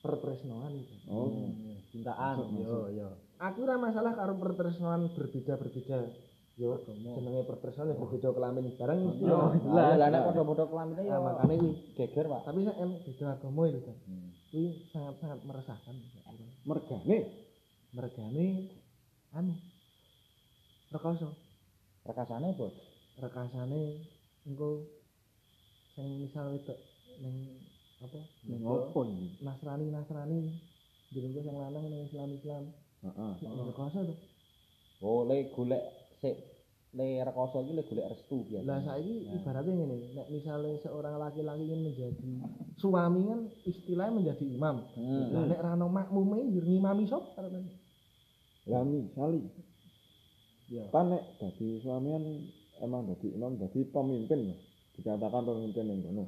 pertresnoan 0.00 0.72
itu 0.72 0.96
Oh. 1.12 1.52
Cintaan. 1.92 2.40
Yo 2.56 2.88
yo. 2.88 3.08
aku 3.36 3.68
ora 3.68 3.76
masalah 3.76 4.16
karo 4.16 4.40
pertresnoan 4.40 5.12
berbeda-berbeda 5.12 6.08
yo 6.60 6.76
jenenge 6.84 7.48
pertresnoan 7.48 7.96
yang 7.96 8.00
berbeda 8.04 8.28
kelamin 8.36 8.68
mesti 9.08 9.24
Yo, 9.24 9.56
lah 9.72 10.08
nek 10.12 10.22
padha-padha 10.28 10.64
kelamine 10.68 11.00
Nah, 11.00 11.08
ya 11.08 11.16
makanya 11.16 11.54
kuwi 11.56 11.70
geger 11.96 12.26
Pak. 12.28 12.40
Tapi 12.44 12.60
em 12.68 12.90
beda 13.08 13.24
agama 13.32 13.62
itu 13.72 13.80
kan 13.80 13.96
kuwi 14.52 14.64
sangat-sangat 14.92 15.38
meresahkan. 15.48 15.96
Mergane. 16.68 17.18
mergane 17.92 18.72
anu 19.36 19.52
rekoso 20.88 21.28
rekasane 22.08 22.56
bos 22.56 22.72
rekasane 23.20 24.00
engko 24.48 24.88
sing 25.92 26.24
misal 26.24 26.56
wedok 26.56 26.80
ning 27.20 27.60
apa? 28.00 28.20
Ning 28.48 28.64
opo 28.64 29.04
iki? 29.04 29.44
Nasrani 29.44 29.92
Nasrani 29.92 30.56
gue 31.12 31.20
yang 31.44 31.60
lanang 31.60 31.84
ning 31.92 32.08
Islam 32.08 32.32
Islam 32.32 32.64
Heeh. 33.04 33.32
nek 33.44 33.68
rekoso 33.68 33.98
tuh 34.08 34.18
oh 35.04 35.28
le 35.28 35.52
golek 35.52 35.84
sik 36.22 36.36
le 36.92 37.24
rekoso 37.24 37.64
iki 37.64 37.72
le 37.72 37.82
golek 37.88 38.06
restu 38.12 38.36
biasa 38.46 38.68
lah 38.68 38.78
saiki 38.84 39.32
ibaratnya 39.32 39.72
ngene 39.74 39.96
nek 40.12 40.28
misalnya 40.28 40.76
seorang 40.84 41.16
laki-laki 41.16 41.64
ingin 41.64 41.80
menjadi 41.88 42.30
suami 42.76 43.20
kan 43.26 43.40
istilahnya 43.64 44.12
menjadi 44.12 44.44
imam. 44.44 44.76
Hmm. 44.92 45.26
lah 45.32 45.44
nek 45.48 45.60
rano 45.64 45.86
makmume 45.88 46.52
yo 46.52 46.60
ngimami 46.62 47.08
sop 47.08 47.32
Lah 48.70 48.82
misali 48.86 49.42
Ya. 50.72 50.88
kan 50.88 51.12
nek 51.12 51.36
dadi 51.36 51.84
suamian 51.84 52.48
emang 52.80 53.04
dadi 53.04 53.28
imam 53.36 53.60
dadi 53.60 53.84
pemimpin 53.92 54.56
dikatakan 54.96 55.44
pemimpin 55.44 55.84
yang 55.84 56.00
kono. 56.00 56.24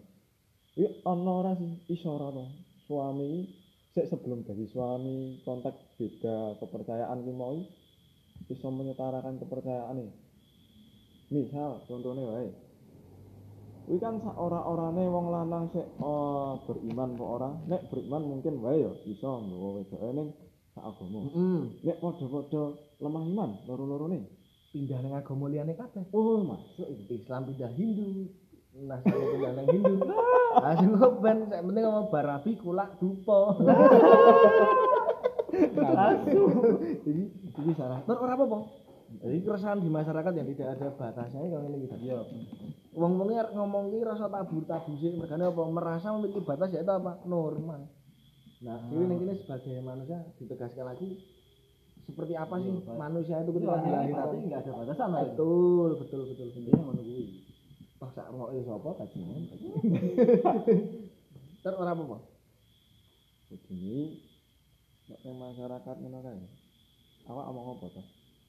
Iki 0.76 1.00
ana 1.08 1.32
ora 1.40 1.52
sih 1.56 1.72
iso 1.88 2.12
ora 2.12 2.28
to? 2.28 2.44
Suami 2.84 3.48
sik 3.96 4.12
sebelum 4.12 4.44
dadi 4.44 4.68
suami 4.68 5.40
konteks 5.48 5.96
beda 5.96 6.60
kepercayaan 6.60 7.24
ki 7.24 7.32
mau 7.32 7.56
iso 8.50 8.68
menyetarakan 8.68 9.40
kepercayaane 9.40 10.12
misal 11.32 11.80
contohnya 11.88 12.22
wae 12.28 12.50
kuwi 13.84 14.00
kan 14.00 14.16
sak 14.20 14.36
ora-orane 14.36 15.04
wong 15.08 15.28
lanang 15.28 15.68
sik 15.72 15.84
oh, 16.00 16.60
beriman 16.64 17.16
kok 17.20 17.30
ora 17.40 17.50
nek 17.68 17.88
beriman 17.92 18.22
mungkin 18.24 18.60
wae 18.64 18.80
ya 18.84 18.92
iso 19.08 19.44
nggawa 19.44 19.68
wedoke 19.80 20.08
ning 20.16 20.28
sak 20.72 20.84
agama 20.84 21.20
Heeh. 21.28 21.60
nek 21.84 21.96
padha-padha 22.00 22.64
lemah 23.00 23.24
iman 23.28 23.50
loro-lorone 23.68 24.20
Pindah 24.74 24.98
ning 25.06 25.14
agama 25.14 25.46
liyane 25.46 25.78
kabeh. 25.78 26.02
oh 26.10 26.42
masuk 26.42 26.90
Islam 27.06 27.46
pindah 27.46 27.70
Hindu. 27.78 28.26
Nasrani 28.74 29.26
pindah 29.30 29.52
nang 29.54 29.70
Hindu. 29.70 29.94
Kok 30.98 31.14
ben 31.22 31.46
sak 31.46 31.62
penting 31.62 31.84
ngomong 31.86 32.10
barabi 32.10 32.58
kulak 32.58 32.98
dupo. 32.98 33.54
Asu. 35.94 36.42
Jadi 37.04 37.22
iki 37.44 37.72
salah. 37.78 38.02
Tur 38.04 38.18
ora 38.20 38.34
apa-apa. 38.34 38.58
Jadi 39.14 39.38
keresahan 39.46 39.78
di 39.78 39.90
masyarakat 39.92 40.32
yang 40.34 40.48
tidak 40.50 40.68
ada 40.74 40.88
batasnya 40.98 41.46
kalau 41.46 41.66
ini 41.70 41.86
gitu. 41.86 41.94
Iya. 42.02 42.18
Wong-wonge 42.94 43.34
arep 43.38 43.52
ngomong 43.54 43.94
iki 43.94 44.02
rasa 44.02 44.26
tabur-tabur 44.26 44.94
sih, 44.98 45.14
mergane 45.14 45.46
apa 45.46 45.62
merasa 45.70 46.10
memiliki 46.14 46.42
batas 46.42 46.74
yaitu 46.74 46.90
apa? 46.90 47.22
Normal. 47.26 47.86
Nah, 48.64 48.80
ini 48.90 49.04
ning 49.04 49.18
kene 49.20 49.34
sebagai 49.44 49.76
manusia 49.84 50.24
ditegaskan 50.40 50.88
lagi 50.88 51.20
seperti 52.04 52.32
apa 52.36 52.60
sih 52.60 52.72
manusia 52.96 53.40
itu 53.40 53.50
ketika 53.56 53.80
dilahirkan? 53.80 54.28
tapi 54.28 54.36
enggak 54.44 54.60
ada 54.64 54.72
batasan 54.76 55.08
itu 55.24 55.32
Betul, 55.32 55.90
betul, 56.00 56.20
betul. 56.28 56.48
intinya 56.52 56.92
kuwi 56.92 57.24
Wah, 57.96 58.10
sak 58.12 58.28
roke 58.28 58.60
sapa 58.60 58.90
bajingan. 59.00 59.42
Ter 61.64 61.72
ora 61.72 61.96
apa-apa. 61.96 62.18
begini 63.48 64.20
nek 65.08 65.20
masyarakat 65.24 65.96
ngono 66.00 66.18
kae. 66.24 66.44
Awak 67.28 67.48
omong 67.52 67.66
apa 67.76 67.86
to? 67.92 68.02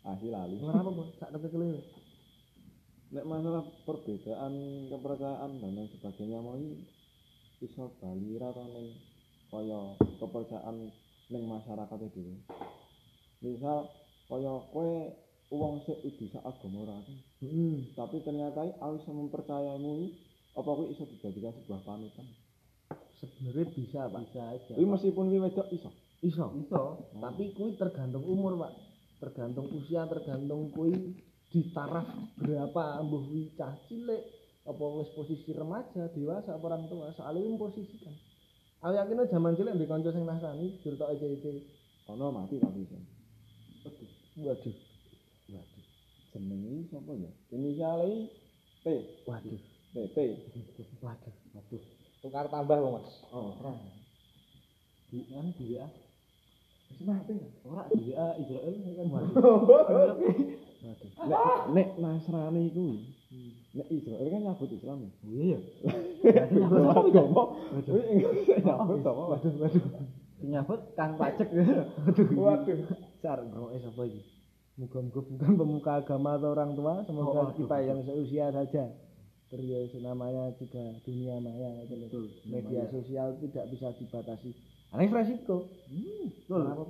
Asli 0.05 0.29
lali. 0.29 0.55
Ora 0.61 0.79
apa-apa, 0.79 1.03
sak 1.19 1.33
kecil 1.35 1.81
nek 3.15 3.25
masalah 3.27 3.63
perbedaan 3.85 4.53
kepercayaan 4.91 5.51
dan 5.61 5.71
lain 5.77 5.89
sebagainya 5.93 6.41
mau 6.41 6.57
iki 6.57 6.83
iso 7.63 7.93
bali 8.01 8.35
ra 8.35 8.51
to 8.51 8.65
ning 8.75 8.87
kaya 9.47 9.95
kepercayaan 10.19 10.91
ning 11.31 11.43
masyarakat 11.47 11.97
itu 12.01 12.09
dhewe. 12.17 12.35
Misal 13.45 13.87
kaya 14.27 14.53
kowe 14.73 14.91
wong 15.53 15.85
sik 15.85 16.01
udah 16.01 16.27
sak 16.33 16.43
agama 16.43 16.77
ora 16.83 16.97
kan 17.05 17.17
Heeh. 17.45 17.93
tapi 17.93 18.17
ternyata 18.25 18.65
aku 18.81 18.97
bisa 18.97 19.11
mempercayaimu 19.13 19.91
iki, 20.01 20.07
apa 20.57 20.69
kuwi 20.73 20.91
iso 20.91 21.03
dijadikan 21.05 21.53
sebuah 21.53 21.81
panutan? 21.85 22.25
Sebenarnya 23.21 23.69
bisa, 23.71 24.09
Pak. 24.09 24.19
bisa 24.25 24.41
aja. 24.41 24.73
Kuwi 24.73 24.87
meskipun 24.89 25.29
kuwi 25.29 25.39
wedok 25.45 25.69
iso 25.69 25.93
Iso. 26.23 26.45
iso 26.55 27.11
Tapi 27.17 27.51
kuwi 27.57 27.75
tergantung 27.75 28.23
umur, 28.23 28.55
Pak. 28.61 28.73
Tergantung 29.19 29.67
usia, 29.75 30.07
tergantung 30.07 30.71
kuwi 30.71 31.15
di 31.51 31.61
taraf 31.71 32.07
berapa 32.39 32.99
ambuh 32.99 33.25
kuwi 33.31 33.51
cah 33.55 33.75
cilik 33.87 34.23
apa 34.65 34.83
wis 34.97 35.09
posisi 35.13 35.53
remaja, 35.53 36.09
dewasa 36.11 36.57
apa 36.57 36.65
orang 36.67 36.89
tua, 36.89 37.13
soalnya 37.15 37.45
wis 37.45 37.59
posisikan. 37.59 38.15
Aku 38.85 38.93
yakin 38.93 39.25
zaman 39.29 39.55
cilik 39.57 39.75
di 39.79 39.85
kanca 39.87 40.09
sing 40.13 40.25
nasrani 40.27 40.77
jurtok 40.83 41.15
ece-ece. 41.15 41.75
ono 42.05 42.29
mati 42.29 42.61
tapi 42.61 42.85
iso 42.85 42.97
Waduh. 43.81 44.75
waduh 45.49 45.85
jenenge 46.33 46.85
sapa 46.91 47.11
ya 47.17 47.31
inisiale 47.49 48.29
T 48.83 48.87
Waduh. 49.25 49.57
TT 49.95 50.17
Waduh. 51.01 51.33
Waduh. 51.55 51.83
Tukar 52.21 52.45
tambah 52.49 52.77
Mas. 52.77 53.09
oh 53.33 53.57
di 55.09 55.21
kan 55.29 55.47
di 55.55 55.77
WA 55.77 55.85
wis 55.89 56.04
mati 57.03 57.33
kan 57.35 57.51
ora 57.67 57.83
di 57.91 58.13
WA 58.13 58.27
Israel 58.39 58.75
kan 58.79 59.07
Waduh. 59.11 59.59
nek 61.31 61.41
nek 61.75 61.89
Nasrani 61.99 62.69
kuwi 62.71 62.97
nek 63.75 63.87
Israel 63.91 64.27
kan 64.31 64.41
nyabut 64.45 64.69
Islam 64.71 64.97
ya 65.03 65.09
oh 65.11 65.33
iya 65.35 65.59
ya 66.23 66.43
Nyabut. 66.47 67.49
Kuwi 67.83 68.23
nyabut 68.63 68.99
apa? 69.03 69.23
Waduh, 69.35 69.53
waduh. 69.59 69.83
nyabut 70.45 70.81
kang 70.95 71.13
pajak 71.19 71.49
Waduh. 72.31 72.77
Sar, 73.19 73.41
ngroke 73.41 73.81
sapa 73.81 74.01
iki? 74.05 74.21
Muga-muga 74.75 75.23
bukan 75.23 75.53
pemuka 75.55 75.91
agama 76.03 76.35
atau 76.35 76.51
orang 76.51 76.75
tua, 76.75 76.99
semoga 77.07 77.47
Oh, 77.47 77.55
kita 77.55 77.79
yang 77.79 78.03
seusia 78.03 78.51
saja. 78.51 78.91
Terus 79.47 79.95
namanya 80.03 80.51
juga 80.59 80.99
dunia 81.07 81.39
maya 81.39 81.79
gitu 81.87 82.27
Media 82.43 82.83
sosial 82.91 83.39
tidak 83.39 83.71
bisa 83.71 83.95
dibatasi. 83.95 84.51
Aneh 84.95 85.11
resiko. 85.11 85.67
Hmm, 85.91 86.31
betul 86.47 86.87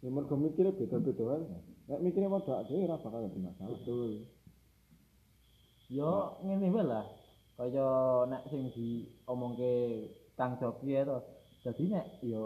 Ya 0.00 0.08
mergo 0.08 0.36
mikire 0.36 0.68
beda-beda 0.70 1.24
kan. 1.28 1.40
Nek 1.84 2.00
mikire 2.00 2.26
padha 2.26 2.64
dhewe 2.64 2.84
ora 2.84 2.96
bakal 2.96 3.20
ada 3.22 3.36
masalah. 3.36 3.68
betul 3.70 4.24
yo 5.92 6.40
ngene 6.40 6.72
wae 6.72 6.80
lah 6.82 7.04
kaya 7.54 7.86
nek 8.26 8.48
sing 8.48 8.72
diomongke 8.72 9.72
Kang 10.34 10.56
Joki 10.56 10.90
ya 10.90 11.04
to 11.04 11.20
dadi 11.60 11.92
nek 11.92 12.24
yo 12.24 12.42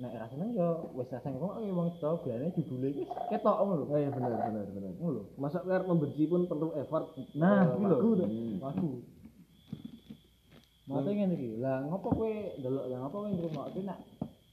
nek 0.00 0.16
ra 0.16 0.24
seneng 0.26 0.56
yo 0.56 0.90
wis 0.96 1.12
ra 1.12 1.20
seneng 1.20 1.36
kok 1.38 1.60
wong 1.60 1.88
to 2.00 2.10
biasane 2.24 2.48
judule 2.56 2.88
iki 2.90 3.04
ketok 3.28 3.56
ngono 3.60 3.74
lho 3.76 3.84
Oh 3.86 3.98
iya 4.00 4.08
benar 4.08 4.32
benar 4.34 4.64
benar. 4.66 4.92
ngono 4.96 5.12
lho 5.14 5.22
Masa 5.36 5.60
biar 5.62 5.84
membenci 5.84 6.24
pun 6.24 6.48
perlu 6.48 6.72
effort. 6.74 7.12
Nah, 7.36 7.76
Eh, 7.76 7.76
lho. 7.76 7.96
tuh. 8.00 8.24
Hmm. 8.24 8.56
Wagu. 8.58 8.90
Mate 10.92 11.10
ngene 11.16 11.34
iki. 11.34 11.48
Lah 11.58 11.80
ngopo 11.88 12.08
kowe 12.12 12.32
ndelok 12.60 12.84
lah 12.92 12.98
ngopo 13.00 13.16
kowe 13.24 13.30
ngrungokke 13.32 13.80
nek 13.80 13.98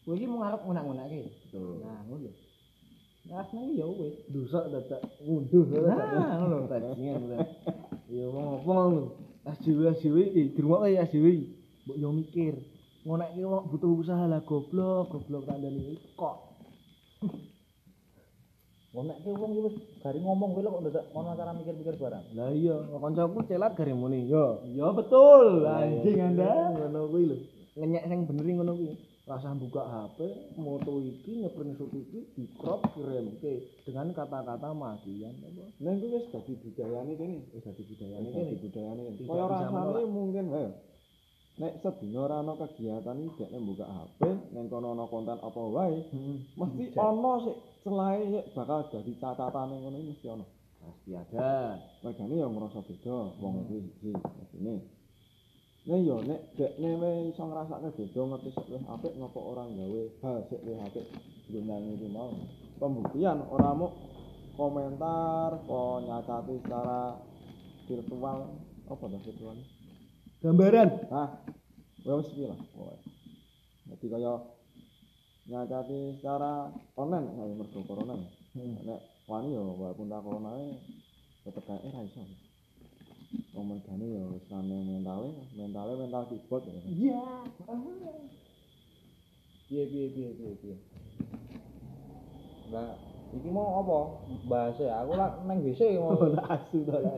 kowe 0.07 0.13
iki 0.15 0.25
mau 0.25 0.39
ngarep 0.39 0.61
ngunak-ngunakke. 0.63 1.21
Betul. 1.27 1.83
Nah, 1.83 1.99
ngono 2.07 2.23
lho. 2.23 2.31
Nah, 3.27 3.43
seneng 3.51 3.75
ya 3.75 3.85
wis. 3.85 4.15
Dosa 4.31 4.59
dadak 4.71 5.01
ngunduh. 5.19 5.65
Nah, 5.83 6.33
ngono 6.39 6.55
lho. 6.63 6.67
Bajingan 6.71 7.15
bener. 7.27 7.39
Ya 8.07 8.25
wong 8.31 8.45
apa 8.63 8.71
ngono. 8.71 9.03
SJW 9.49 9.79
SJW 9.99 10.17
iki 10.31 10.41
di 10.55 10.59
rumah 10.63 10.87
kayak 10.87 11.11
SJW. 11.11 11.27
Mbok 11.85 11.97
yo 11.99 12.09
mikir. 12.15 12.55
Ngonekke 13.03 13.41
wong 13.43 13.63
butuh 13.71 13.91
usaha 13.95 14.25
lah 14.27 14.43
goblok, 14.43 15.11
goblok 15.11 15.47
kandhane 15.47 15.99
iki 18.89 18.97
kok. 18.97 19.21
Ngonekke 19.21 19.29
wong 19.37 19.51
iki 19.53 19.61
wis 19.61 19.75
gari 20.01 20.19
ngomong 20.19 20.49
kowe 20.57 20.63
kok 20.65 20.81
ndak 20.81 21.05
ono 21.13 21.29
cara 21.37 21.51
mikir-mikir 21.53 21.95
barang. 22.01 22.25
Lah 22.33 22.49
iya, 22.49 22.75
kancaku 22.97 23.39
celat 23.45 23.77
gare 23.77 23.93
muni. 23.93 24.29
Yo. 24.29 24.61
Ya 24.73 24.89
betul, 24.89 25.65
anjing 25.65 26.17
Anda. 26.21 26.73
Ngono 26.73 26.99
kuwi 27.13 27.23
lho. 27.29 27.37
Ngenyek 27.77 28.03
sing 28.09 28.19
bener 28.25 28.45
ngono 28.45 28.73
kuwi. 28.73 28.95
Rasa 29.29 29.53
buka 29.53 29.85
HP, 29.85 30.25
moto 30.57 30.97
iki 31.05 31.45
nyeprint 31.45 31.77
shoot 31.77 31.93
iki 31.93 32.33
di 32.33 32.49
crop 32.57 32.81
kirimke 32.97 33.77
dengan 33.85 34.09
kata-kata 34.09 34.73
makian 34.73 35.37
apa. 35.37 35.65
Nek 35.77 35.93
kuwi 36.01 36.17
wis 36.17 36.25
dadi 36.33 36.53
budayane 36.57 37.13
kene, 37.13 37.37
wis 37.53 37.61
dadi 37.61 37.85
budayane 37.85 38.29
kene, 38.33 38.57
budayane 38.57 39.01
Kaya 39.21 39.45
rasane 39.45 40.01
mungkin 40.09 40.49
wae. 40.49 40.69
Nek 41.59 41.83
sedina 41.83 42.23
ora 42.23 42.39
ana 42.39 42.55
kegiatan 42.55 43.19
iki 43.19 43.43
dekne 43.43 43.59
buka 43.59 43.83
HP, 43.83 44.21
ning 44.55 44.71
kono 44.71 44.95
ana 44.95 45.03
konten 45.11 45.35
apa 45.43 45.59
wae, 45.59 46.07
mesti 46.55 46.95
ana 46.95 47.33
sik 47.43 47.57
celahe 47.83 48.23
sik 48.31 48.45
bakal 48.55 48.87
dadi 48.87 49.11
catatane 49.19 49.75
ngono 49.75 49.99
iki 49.99 50.07
mesti 50.07 50.27
ana. 50.31 50.45
Pasti 50.79 51.11
ada. 51.19 51.75
Regane 51.99 52.39
ya 52.39 52.47
ngrasa 52.47 52.79
beda 52.79 53.35
wong 53.43 53.67
kuwi 53.67 53.91
iki 53.91 54.15
ini. 54.55 54.79
Nek 55.83 55.99
yo 55.99 56.23
nek 56.23 56.55
dekne 56.55 56.89
wis 56.95 57.35
iso 57.35 57.43
ngrasakne 57.43 57.91
beda 57.91 58.21
ngerti 58.23 58.49
sik 58.55 58.65
luwih 58.71 58.85
apik 58.87 59.13
ngopo 59.19 59.39
ora 59.51 59.63
gawe 59.67 60.01
hal 60.23 60.37
sik 60.47 60.63
luwih 60.63 60.79
apik 60.79 61.05
gunane 61.51 61.91
iki 61.99 62.07
mau. 62.07 62.31
Pembuktian 62.79 63.43
ora 63.51 63.75
muk 63.75 63.91
komentar, 64.55 65.59
apa 65.59 65.79
nyacati 66.07 66.55
secara 66.63 67.19
virtual 67.83 68.39
apa 68.87 69.03
dah 69.11 69.21
virtual? 69.27 69.59
Gambaran. 70.39 70.89
Nah, 71.11 71.29
wis 72.07 72.31
piye 72.31 72.47
lah. 72.47 72.59
Dadi 73.91 74.07
kaya 74.07 74.33
nyacati 75.51 76.15
secara 76.15 76.71
online 76.95 77.27
kaya 77.35 77.53
mergo 77.59 77.79
corona. 77.83 78.15
ya. 78.15 78.63
Nek 78.87 78.99
wani 79.27 79.51
ya 79.51 79.59
walaupun 79.59 80.07
tak 80.07 80.23
corona 80.23 80.51
tetep 81.43 81.63
kae 81.67 81.89
ra 81.91 82.01
iso. 82.07 82.23
Wong 83.51 83.65
mergane 83.67 84.07
ya 84.15 84.23
wis 84.31 84.45
rame 84.47 84.77
mentale, 84.79 85.29
mentale 85.59 85.91
mental 85.99 86.23
keyboard 86.31 86.63
ya. 86.71 86.73
Iya. 86.87 87.23
Piye 89.67 89.83
piye 89.91 90.05
piye 90.15 90.29
piye 90.39 90.53
piye. 90.61 90.75
Iki 93.35 93.49
mau 93.49 93.81
apa? 93.85 93.99
Bahasa 94.49 94.83
ya. 94.85 94.95
Aku 95.05 95.13
lah 95.13 95.41
nang 95.45 95.61
WC 95.61 95.97
mau. 96.01 96.17
Lah 96.37 96.57
asu 96.57 96.81
to 96.81 96.95
lah. 96.95 97.13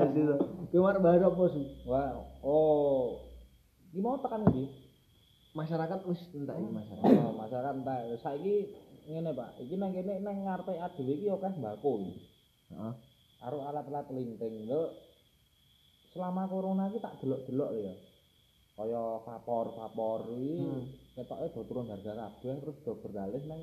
Asu 0.00 0.20
to. 0.24 0.36
Kemar 0.72 0.96
bahas 1.04 1.20
apa 1.20 1.42
su? 1.52 1.62
Wah, 1.84 2.16
oh. 2.40 3.20
Iki 3.92 4.00
mau 4.00 4.16
tekan 4.20 4.48
ndi? 4.48 4.68
Masyarakat 5.52 5.98
wis 6.08 6.20
entek 6.32 6.56
iki 6.56 6.70
masyarakat. 6.72 7.12
Oh, 7.20 7.36
masyarakat 7.36 7.72
entah. 7.76 7.98
Saiki 8.24 8.72
ngene, 9.04 9.36
Pak. 9.36 9.60
Iki 9.60 9.74
nang 9.76 9.92
kene 9.92 10.24
nang 10.24 10.36
ngarepe 10.48 10.80
adewe 10.80 11.12
iki 11.12 11.28
akeh 11.28 11.52
mbako 11.60 11.90
iki. 12.00 12.14
Heeh. 12.72 12.94
Karo 13.42 13.58
alat-alat 13.68 14.08
linting. 14.14 14.64
Lho 14.64 14.82
selama 16.16 16.48
corona 16.48 16.88
iki 16.88 17.04
tak 17.04 17.20
delok-delok 17.20 17.70
ya. 17.76 17.92
Kaya 18.72 19.20
vapor-vapor 19.20 20.32
iki 20.32 20.56
Hmm. 20.64 20.84
ketoke 21.12 21.52
do 21.52 21.60
turun 21.68 21.92
harga 21.92 22.16
kabeh 22.16 22.56
terus 22.64 22.76
do 22.80 22.96
beralih 23.04 23.44
nang 23.44 23.60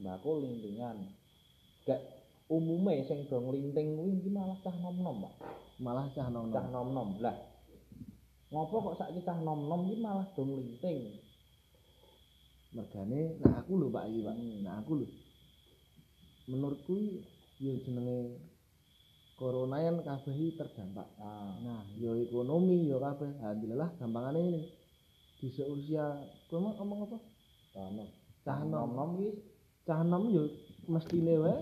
mbako 0.00 0.44
lintingan. 0.44 1.08
Gak 1.86 2.00
umume 2.46 3.02
sing 3.06 3.26
do 3.26 3.40
nglinting 3.42 3.96
kuwi 3.96 4.22
iki 4.22 4.30
malah 4.30 4.58
cah 4.62 4.74
nom-nom, 4.78 5.26
Pak. 5.26 5.34
Malah 5.82 6.06
cah 6.14 6.28
nom 6.30 6.52
Cah 6.52 6.66
nom-nom. 6.70 7.18
Lah. 7.18 7.36
Ngopo 8.52 8.92
kok 8.92 8.96
saiki 9.02 9.20
cah 9.26 9.38
nom-nom 9.42 9.86
iki 9.88 9.98
malah 9.98 10.26
do 10.36 10.42
nglinting? 10.44 11.22
Mergane 12.76 13.40
nah 13.40 13.64
aku 13.64 13.72
lho 13.80 13.88
Pak 13.88 14.04
iki 14.10 14.20
Pak. 14.22 14.34
Hmm. 14.36 14.56
Nah 14.62 14.74
aku 14.82 14.92
lho. 15.02 15.08
Menurutku 16.46 16.94
ya 17.58 17.72
jenenge 17.82 18.38
corona 19.36 19.82
kan 19.82 19.96
kabeh 20.04 20.54
terdampak. 20.54 21.08
Ah. 21.18 21.56
Nah, 21.60 21.82
ya 21.98 22.14
ekonomi 22.14 22.88
ya 22.88 22.96
kabeh. 23.02 23.30
Alhamdulillah 23.42 23.90
gampangane 23.98 24.40
ini. 24.40 24.62
Di 25.36 25.52
seusia 25.52 26.24
kowe 26.48 26.64
ngomong 26.64 27.10
apa? 27.10 27.18
Nom. 27.92 28.08
Cah 28.46 28.60
nom. 28.64 28.88
nom-nom 28.94 29.10
iki 29.20 29.55
Cah 29.86 30.02
nom 30.02 30.26
ya 30.34 30.42
mestine 30.90 31.38
wae 31.38 31.54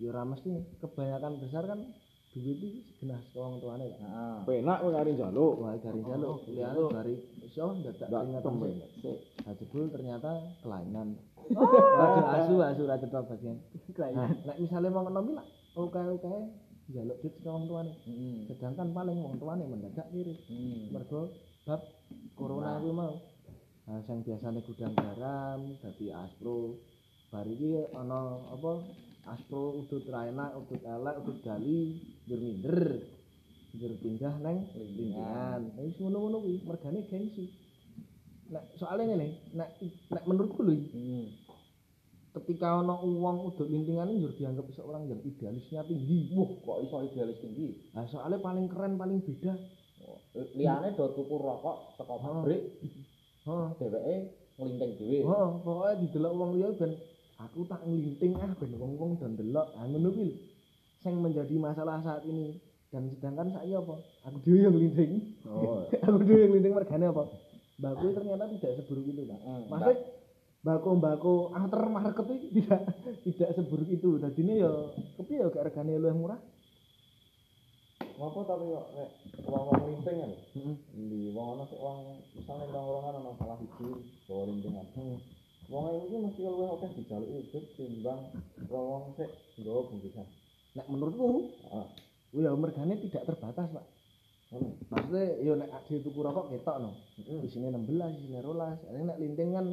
ya 0.00 0.12
ora 0.12 0.22
mesti 0.24 0.52
kebanyakan 0.80 1.40
besar 1.40 1.64
kan 1.64 1.80
duit 2.30 2.56
iki 2.62 2.68
segenah 2.94 3.18
ke 3.32 3.36
wong 3.36 3.58
tuane 3.58 3.90
Pak. 3.90 3.98
heeh. 4.00 4.36
Penak 4.46 4.78
kowe 4.84 4.92
kari 4.94 5.10
njaluk. 5.18 5.54
Wah, 5.58 5.74
dari 5.76 6.00
jaluk, 6.06 6.30
Oh, 6.30 6.46
gitu. 6.46 6.84
dari 6.94 7.14
iso 7.42 7.64
dadak 7.82 8.06
Nggak 8.06 8.22
ingat 8.30 8.42
sik. 9.02 9.18
Nah, 9.42 9.52
jebul 9.58 9.84
ternyata 9.90 10.30
kelainan. 10.62 11.08
Aduh, 11.50 12.22
asu 12.30 12.54
asu 12.62 12.82
ra 12.86 12.96
cetok 13.02 13.24
bagian. 13.34 13.56
Nah, 14.14 14.30
nek 14.46 14.56
misale 14.62 14.88
wong 14.88 15.10
enom 15.10 15.24
iki 15.26 15.34
lak 15.36 15.46
oke-oke 15.74 16.34
njaluk 16.86 17.16
duit 17.18 17.34
ke 17.42 17.48
wong 17.50 17.64
tuane. 17.66 17.92
Heeh. 18.06 18.36
Sedangkan 18.46 18.88
paling 18.94 19.18
wong 19.18 19.34
tuane 19.36 19.64
mendadak 19.66 20.06
kiri. 20.14 20.36
Hmm. 20.46 20.94
Mergo 20.94 21.34
bab 21.66 21.80
corona 22.38 22.78
kuwi 22.78 22.92
mau. 22.94 23.18
Nah, 23.90 24.00
sing 24.06 24.22
biasane 24.22 24.62
gudang 24.62 24.94
garam 24.94 25.74
dadi 25.82 26.14
aspro. 26.14 26.78
Bar 27.30 27.46
iki 27.46 27.86
ana 27.94 28.42
apa? 28.50 28.72
Aspro 29.30 29.78
udut 29.86 30.10
ra 30.10 30.26
enak, 30.26 30.58
udut 30.58 30.82
elek, 30.82 31.16
udut 31.22 31.38
gali, 31.46 32.02
njur 32.26 32.40
minder. 32.42 32.98
Njur 33.70 33.92
pindah 34.02 34.34
neng 34.42 34.66
lintingan. 34.74 35.78
Wis 35.78 35.94
ngono-ngono 36.02 36.42
kuwi 36.42 36.58
mergane 36.66 37.06
gengsi. 37.06 37.46
Nek 38.50 38.74
soalnya 38.82 39.14
ngene, 39.14 39.26
nek 39.54 39.70
nek 40.10 40.24
menurutku 40.26 40.66
lho 40.66 40.74
Hmm. 40.74 41.26
ketika 42.30 42.82
ana 42.82 42.98
wong 42.98 43.46
udut 43.46 43.70
lintingan 43.70 44.10
njur 44.10 44.34
dianggap 44.34 44.66
seorang 44.74 45.06
yang 45.06 45.22
idealisnya 45.22 45.86
tinggi. 45.86 46.34
Wah, 46.34 46.50
kok 46.66 46.78
iso 46.82 46.96
idealis 47.06 47.38
tinggi? 47.38 47.94
Nah, 47.94 48.10
soalnya 48.10 48.42
paling 48.42 48.66
keren, 48.66 48.98
paling 48.98 49.22
beda. 49.22 49.54
Liyane 50.58 50.94
do 50.98 51.06
tuku 51.14 51.34
rokok 51.38 51.94
teko 51.94 52.14
pabrik, 52.18 52.62
Heeh. 53.46 53.68
dheweke 53.78 54.16
nglinting 54.58 54.92
dhewe. 54.98 55.18
Oh, 55.26 55.62
pokoknya 55.62 56.00
didelok 56.02 56.32
wong 56.34 56.50
liya 56.58 56.68
ben 56.74 56.92
aku 57.40 57.64
tak 57.64 57.80
nglinting 57.88 58.36
ah 58.36 58.52
ben 58.60 58.72
wong-wong 58.76 59.16
do 59.16 59.26
ndelok. 59.26 59.68
Ah 59.76 59.88
ngono 59.88 60.12
kuwi. 60.12 60.36
Sing 61.00 61.16
menjadi 61.16 61.56
masalah 61.56 62.04
saat 62.04 62.22
ini 62.28 62.60
dan 62.92 63.08
sedangkan 63.08 63.48
saya 63.56 63.80
apa? 63.80 63.96
Aku 64.28 64.36
dhewe 64.44 64.68
yang 64.68 64.74
nglinting. 64.76 65.12
Oh. 65.48 65.88
aku 66.06 66.20
dhewe 66.26 66.44
yang 66.44 66.50
nglinting 66.52 66.74
mergane 66.76 67.06
apa? 67.08 67.24
Mbak 67.80 67.92
kuwi 67.96 68.10
ternyata 68.12 68.44
tidak 68.52 68.72
seburuk 68.84 69.06
itu, 69.08 69.22
Pak. 69.24 69.40
Hmm, 69.40 69.62
Maksud 69.72 69.98
mbako-mbako 70.60 71.56
aftermarket 71.56 72.26
itu 72.36 72.46
tidak 72.60 72.82
tidak 73.24 73.50
seburuk 73.56 73.88
itu. 73.88 74.20
Dadi 74.20 74.40
ini 74.44 74.60
ya 74.60 74.72
kepiye 75.16 75.40
ya 75.40 75.48
gak 75.48 75.64
regane 75.72 75.96
luwih 75.96 76.12
murah? 76.12 76.40
Ngopo 78.20 78.44
tapi 78.44 78.68
kok 78.68 78.86
nek 78.92 79.10
wong-wong 79.48 79.80
linting 79.88 80.16
kan? 80.20 80.32
Heeh. 80.52 80.76
Di 81.08 81.20
wong 81.32 81.56
ana 81.56 81.64
sik 81.72 81.80
wong 81.80 82.20
misale 82.36 82.68
nongkrongan 82.68 83.16
ana 83.16 83.32
salah 83.40 83.56
siji 83.56 83.88
bawa 84.28 84.42
lintingan. 84.44 84.86
Wong 85.70 86.02
iki 86.02 86.16
mesti 86.18 86.42
luwih 86.42 86.74
akeh 86.74 86.90
dijaluki 86.98 87.46
hidup 87.46 87.64
timbang 87.78 88.20
wong 88.66 89.14
sik 89.14 89.30
nggawa 89.54 89.86
bungkusan. 89.86 90.26
Nek 90.74 90.86
menurutku, 90.90 91.54
Heeh. 91.62 91.86
kuwi 92.34 92.42
ya 92.42 92.58
mergane 92.58 92.94
tidak 92.98 93.22
terbatas, 93.26 93.70
Pak. 93.70 93.86
Ngono. 94.50 94.70
Maksudnya 94.90 95.22
yo 95.46 95.54
nek 95.54 95.70
ade 95.70 96.02
tuku 96.02 96.18
rokok 96.26 96.50
ketok 96.50 96.82
no. 96.82 96.90
Isine 97.22 97.70
16, 97.70 97.86
isine 98.18 98.42
12. 98.42 98.82
Ini 98.90 99.00
nek 99.06 99.18
linting 99.22 99.50
kan 99.54 99.66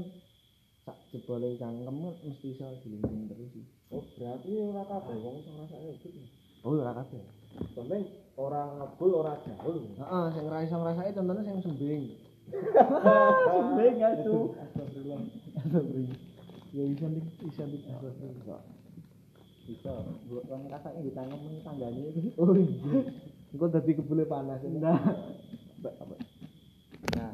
sak 0.85 0.97
jebole 1.09 1.57
cangkem 1.57 1.97
mesti 1.97 2.47
iso 2.53 2.65
dilinting 2.85 3.25
terus 3.33 3.49
sih. 3.57 3.65
Oh, 3.89 4.05
berarti 4.13 4.53
ora 4.53 4.85
kabeh 4.85 5.17
wong 5.17 5.35
iso 5.41 5.49
ngrasakne 5.49 5.97
hidup. 5.97 6.13
Oh 6.61 6.77
ora 6.77 6.93
kabeh. 6.93 7.25
Penting 7.73 8.03
ora 8.37 8.61
ngebul 8.77 9.11
ora 9.17 9.33
gaul. 9.41 9.77
Heeh, 9.97 10.25
sing 10.29 10.43
ora 10.45 10.61
iso 10.61 10.75
ngrasake 10.77 11.17
contohnya 11.17 11.41
sing 11.41 11.57
sembing. 11.65 12.26
Sembing 12.47 13.97
asu. 14.03 14.55
Astagfirullah. 14.55 15.19
Astagfirullah. 15.59 16.19
Ya 16.71 16.83
iso 16.83 17.05
dik, 17.11 17.25
iso 17.43 17.63
dik. 17.67 17.81
Astagfirullah. 17.91 18.61
Bisa, 19.67 19.91
mbok 19.99 20.47
wong 20.47 20.71
rasake 20.71 21.03
ditangkem 21.03 21.43
ning 21.43 21.59
tanggane 21.63 22.01
iki. 22.15 22.31
Oh 22.39 22.55
iya. 22.55 22.99
Engko 23.51 23.65
dadi 23.67 23.91
kebule 23.99 24.23
panas. 24.23 24.63
Nah. 24.63 24.99
Nah, 27.15 27.33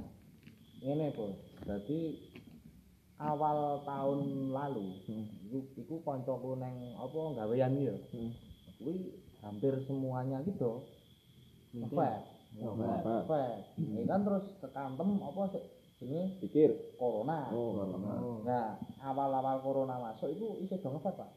ngene, 0.81 1.13
Bos. 1.13 1.37
Berarti 1.63 1.99
awal 3.21 3.85
tahun 3.87 4.51
lalu 4.51 4.99
iku 5.47 5.59
iku 5.79 5.95
kancaku 6.01 6.57
neng 6.57 6.97
apa 6.97 7.19
gawean 7.37 7.77
ya. 7.77 7.95
Kuwi 8.81 9.13
hampir 9.45 9.77
semuanya 9.85 10.41
gitu. 10.43 10.83
Ngefet. 11.71 11.93
Ngefet. 11.93 12.32
Ngefet. 12.53 13.59
Ya 13.77 14.03
kan 14.05 14.19
terus 14.21 14.45
kekantem 14.61 15.09
apa 15.23 15.41
sih 15.53 15.63
jenenge 15.97 16.37
Pikir. 16.43 16.69
corona. 16.99 17.49
Oh, 17.49 17.73
corona. 17.79 18.13
Nah, 18.43 18.67
awal-awal 19.01 19.57
corona 19.63 19.95
masuk 19.97 20.29
itu 20.33 20.59
isih 20.61 20.77
do 20.83 20.93
ngefet, 20.93 21.15
Pak. 21.15 21.31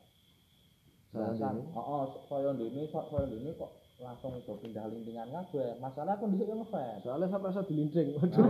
Heeh, 1.17 2.07
kaya 2.29 2.51
ndene 2.53 2.91
kok 2.93 3.09
kaya 3.09 3.25
ndene 3.31 3.57
kok 3.57 3.73
langsung 3.97 4.37
do 4.45 4.53
pindah 4.61 4.85
lintingan 4.93 5.33
kabeh. 5.33 5.81
Masalah 5.81 6.21
aku 6.21 6.29
dhisik 6.29 6.51
yo 6.53 6.61
ngefet. 6.61 7.01
Soalnya 7.07 7.33
sampai 7.33 7.51
iso 7.55 7.63
dilinting. 7.65 8.09
Waduh. 8.21 8.45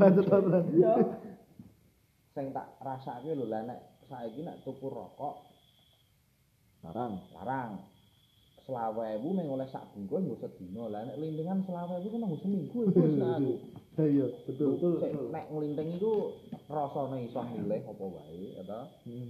Lanjut 0.00 0.24
lanjut. 0.30 0.64
Iya. 0.72 0.94
Sing 2.32 2.50
tak 2.50 2.66
rasake 2.80 3.36
lho 3.36 3.46
lah 3.46 3.62
nek 3.62 3.78
saiki 4.08 4.42
nek 4.42 4.58
tuku 4.66 4.90
rokok 4.90 5.38
Larang. 6.84 7.16
larang. 7.32 7.70
Selawe 8.64 9.04
ewu 9.20 9.36
mung 9.36 9.48
oleh 9.60 9.68
sak 9.68 9.92
bungkus 9.92 10.24
nggo 10.24 10.36
sedina. 10.40 10.88
Lah 10.88 11.04
nek 11.04 11.20
lintingan 11.20 11.60
selawe 11.68 12.00
ewu 12.00 12.08
kan 12.08 12.24
nggo 12.24 12.38
seminggu 12.40 12.78
iku 12.88 13.00
nak 13.20 13.40
aku. 13.40 13.54
Iya, 13.94 14.26
betul 14.48 14.68
betul. 14.80 15.28
Nek 15.28 15.44
nglinting 15.52 15.88
iku 16.00 16.32
rasane 16.66 17.28
iso 17.28 17.40
milih 17.44 17.82
apa 17.84 18.04
wae, 18.08 18.56
ya 18.56 18.62
ta? 18.64 18.88
Hmm. 19.04 19.28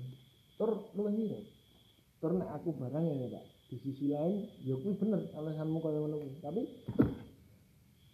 Tur 0.55 0.71
luwih 0.95 1.13
ngirit. 1.19 1.47
Tur 2.23 2.33
nek 2.39 2.51
aku 2.55 2.79
barang 2.79 3.05
ya 3.11 3.27
Pak. 3.35 3.45
Di 3.69 3.77
sisi 3.83 4.07
lain 4.15 4.47
ya 4.63 4.79
kuwi 4.79 4.95
bener 4.97 5.27
alasanmu 5.35 5.83
kaya 5.83 5.99
ngono 5.99 6.17
kuwi. 6.23 6.39
Tapi 6.39 6.63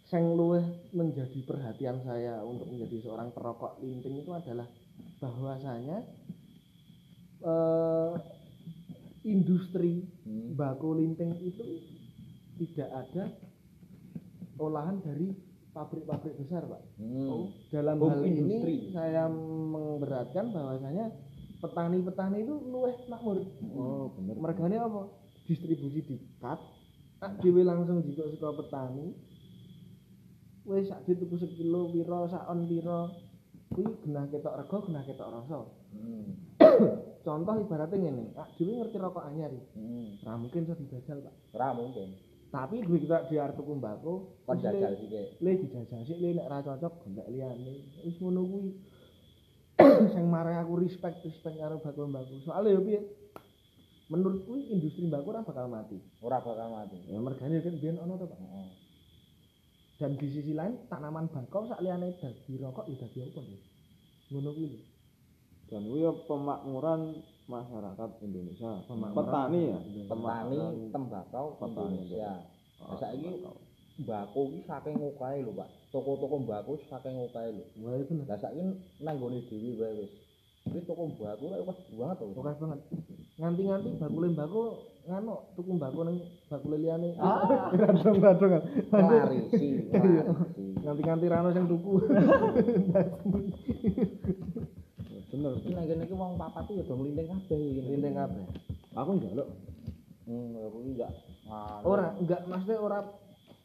sing 0.09 0.35
luwih 0.35 0.65
menjadi 0.91 1.39
perhatian 1.45 2.03
saya 2.03 2.43
untuk 2.43 2.67
menjadi 2.67 2.99
seorang 3.07 3.31
perokok 3.31 3.79
linting 3.79 4.19
itu 4.19 4.31
adalah 4.35 4.67
bahwasanya 5.23 6.03
eh, 7.45 8.11
industri 9.21 10.05
Hmm. 10.25 10.57
bako 10.57 10.97
linting 10.97 11.33
itu 11.41 11.65
tidak 12.57 12.89
ada 12.93 13.23
olahan 14.57 15.01
dari 15.01 15.33
pabrik-pabrik 15.71 16.37
besar, 16.37 16.67
Pak. 16.67 16.81
Hmm. 16.99 17.49
Dalam 17.71 17.95
Home 17.97 18.11
hal 18.11 18.21
industry. 18.27 18.75
ini 18.75 18.93
saya 18.93 19.25
memberatkan 19.31 20.51
bahwasanya 20.51 21.09
petani-petani 21.57 22.43
itu 22.43 22.55
luweh 22.67 22.93
makmur. 23.07 23.39
Oh, 23.73 24.11
bener. 24.13 24.35
Mergane 24.37 24.77
apa? 24.77 25.09
Distribusi 25.47 26.05
di 26.05 26.15
cut, 26.37 26.59
tak 27.17 27.39
dhewe 27.41 27.65
langsung 27.65 28.03
jika 28.03 28.29
saka 28.35 28.61
petani. 28.61 29.15
Wis 30.61 30.85
sak 30.85 31.09
dituku 31.09 31.41
sekilo 31.41 31.89
pira, 31.89 32.29
sak 32.29 32.45
on 32.45 32.69
pira. 32.69 33.09
Kuwi 33.71 33.87
genah 34.03 34.27
ketok 34.29 34.61
rega, 34.61 34.77
genah 34.85 35.03
ketok 35.07 35.29
rasa. 35.31 35.59
Hmm. 35.91 36.27
Contoh 37.21 37.53
ibaratnya 37.61 37.97
ngene, 38.01 38.33
ak 38.33 38.57
dhewe 38.57 38.81
ngerti 38.81 38.97
rokok 38.97 39.27
anyar. 39.29 39.53
Hmm. 39.77 40.17
Ora 40.25 40.33
mungkin 40.41 40.65
iso 40.65 40.73
dijajal, 40.73 41.21
Pak. 41.21 41.33
Ora 41.53 41.69
mungkin. 41.77 42.09
Tapi 42.51 42.83
duit 42.83 43.07
kita 43.07 43.31
di 43.31 43.39
arep 43.39 43.55
tuku 43.55 43.79
mbako, 43.79 44.43
Kon 44.43 44.59
jajal 44.59 44.99
sithik. 44.99 45.39
le 45.39 45.51
dijajal 45.55 46.03
sik 46.03 46.19
le 46.19 46.35
nek 46.35 46.49
ra 46.51 46.59
cocok 46.59 46.93
gontek 46.99 47.27
liyane. 47.31 47.87
Wis 48.03 48.17
ngono 48.19 48.41
kuwi. 48.43 48.69
Sing 50.13 50.25
marai 50.27 50.59
aku 50.59 50.83
respect 50.83 51.23
respect 51.23 51.55
karo 51.55 51.79
bakul 51.79 52.11
mbako. 52.11 52.43
Soale 52.43 52.75
yo 52.75 52.81
piye? 52.83 52.99
Menurutku 54.11 54.57
industri 54.67 55.07
mbako 55.07 55.31
ora 55.31 55.47
bakal 55.47 55.71
mati. 55.71 55.95
Ora 56.19 56.43
bakal 56.43 56.67
mati. 56.75 56.97
Ya 57.07 57.21
mergane 57.23 57.63
kan 57.63 57.75
biyen 57.79 58.01
ono 58.03 58.19
to, 58.19 58.27
Pak. 58.27 58.39
Heeh. 58.43 58.67
Dan 60.01 60.17
di 60.17 60.27
sisi 60.27 60.51
lain 60.51 60.75
tanaman 60.91 61.31
bakau 61.31 61.69
sak 61.71 61.79
liyane 61.79 62.19
dadi 62.19 62.57
rokok 62.59 62.89
ya 62.91 62.99
dadi 62.99 63.17
apa 63.31 63.39
ya? 63.47 63.59
Ngono 64.35 64.51
kuwi. 64.57 64.90
Dan 65.71 65.87
itu 65.87 66.03
pemakmuran 66.27 67.15
masyarakat 67.47 68.09
Indonesia. 68.21 68.83
Pemakmuran 68.91 69.15
Petani 69.15 69.61
ya. 69.71 69.79
Petani 70.03 70.59
tembakau 70.91 71.55
Petani 71.55 71.95
Indonesia. 71.95 72.31
Oh, 72.81 72.91
Nah, 72.91 72.97
saiki 72.99 73.29
tembakau. 73.39 73.55
mbako 74.01 74.39
iki 74.49 74.59
saking 74.65 74.95
ngokae 74.97 75.39
lho, 75.45 75.51
Pak. 75.53 75.69
Toko-toko 75.93 76.35
mbako 76.43 76.71
saking 76.89 77.13
ngokae 77.15 77.49
lho. 77.55 77.63
Wah 77.85 77.95
itu 77.95 78.03
bener. 78.11 78.25
Lah 78.27 78.39
saiki 78.41 78.61
nang 78.99 79.15
gone 79.15 79.39
dhewe 79.47 79.71
wae 79.79 79.93
wis. 80.03 80.11
Wis 80.75 80.83
toko 80.83 81.07
mbako 81.07 81.43
lek 81.55 81.63
wis 81.63 81.77
banget 81.95 82.17
to. 82.19 82.25
Oke 82.35 82.41
banget. 82.51 82.79
nganti-nganti 83.39 83.89
bakule 83.97 84.27
mbako 84.35 84.61
nganu 85.01 85.33
tuku 85.55 85.71
mbako 85.79 85.99
ning 86.05 86.17
bakule 86.51 86.77
liyane. 86.77 87.09
Ah. 87.15 87.71
Radong-radong. 87.79 88.53
Klarisi, 88.91 89.87
klarisi. 89.87 90.65
Nganti-nganti 90.83 91.25
rano 91.31 91.49
sing 91.55 91.65
tuku. 91.65 91.91
bener 95.41 95.57
Iki 95.57 95.73
nang 95.73 95.85
kene 95.89 96.03
iki 96.05 96.13
wong 96.13 96.37
papat 96.37 96.65
ya 96.69 96.85
do 96.85 96.93
nglinting 96.93 97.27
kabeh 97.33 97.57
iki. 97.57 97.81
Lindeng 97.81 98.13
kabeh. 98.13 98.45
aku 98.93 99.09
njaluk 99.17 99.49
Hmm, 100.29 100.53
aku 100.53 100.77
iki 100.85 100.91
enggak. 101.01 101.11
Ora, 101.81 102.13
enggak 102.21 102.41
maksudnya 102.45 102.77
ora 102.77 102.99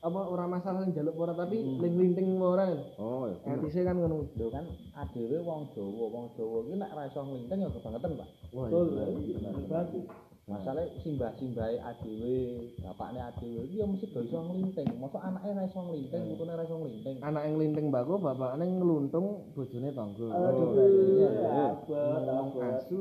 apa 0.00 0.20
ora 0.24 0.44
masalah 0.48 0.88
njaluk 0.88 1.14
ora 1.20 1.36
tapi 1.36 1.60
ling-linting 1.60 2.40
ora. 2.40 2.64
oh 2.96 3.28
ya. 3.28 3.36
Etise 3.60 3.84
kan 3.84 4.00
ngono. 4.00 4.24
Lho 4.34 4.48
kan 4.48 4.64
adewe 4.96 5.44
wong 5.44 5.68
Jawa, 5.76 6.06
wong 6.08 6.26
Jawa 6.32 6.64
iki 6.64 6.74
nek 6.80 6.90
ra 6.96 7.02
iso 7.04 7.20
nglinting 7.20 7.60
ya 7.60 7.68
kebangetan, 7.68 8.10
Pak. 8.16 8.28
Wah, 8.56 8.66
Bagus. 8.72 10.25
Masalahe 10.46 10.94
simbah-simbahe 11.02 11.74
adewe, 11.82 12.70
bapakne 12.78 13.18
adewe 13.18 13.66
iki 13.66 13.82
ya 13.82 13.86
mesti 13.90 14.06
do 14.14 14.22
iso 14.22 14.38
nglinting. 14.46 14.94
Mosok 14.94 15.18
anake 15.18 15.50
ra 15.50 15.66
iso 15.66 15.82
nglinting, 15.82 16.22
putune 16.30 16.54
ra 16.54 16.62
iso 16.62 16.78
nglinting. 16.78 17.18
anak 17.18 17.50
yang 17.50 17.58
linting 17.58 17.86
mbako 17.90 18.14
bapaknya 18.22 18.62
ngeluntung 18.62 19.50
bojone 19.58 19.90
tangga. 19.90 20.26
Aduh, 20.30 20.70
iya. 21.18 21.74
asu 22.78 22.98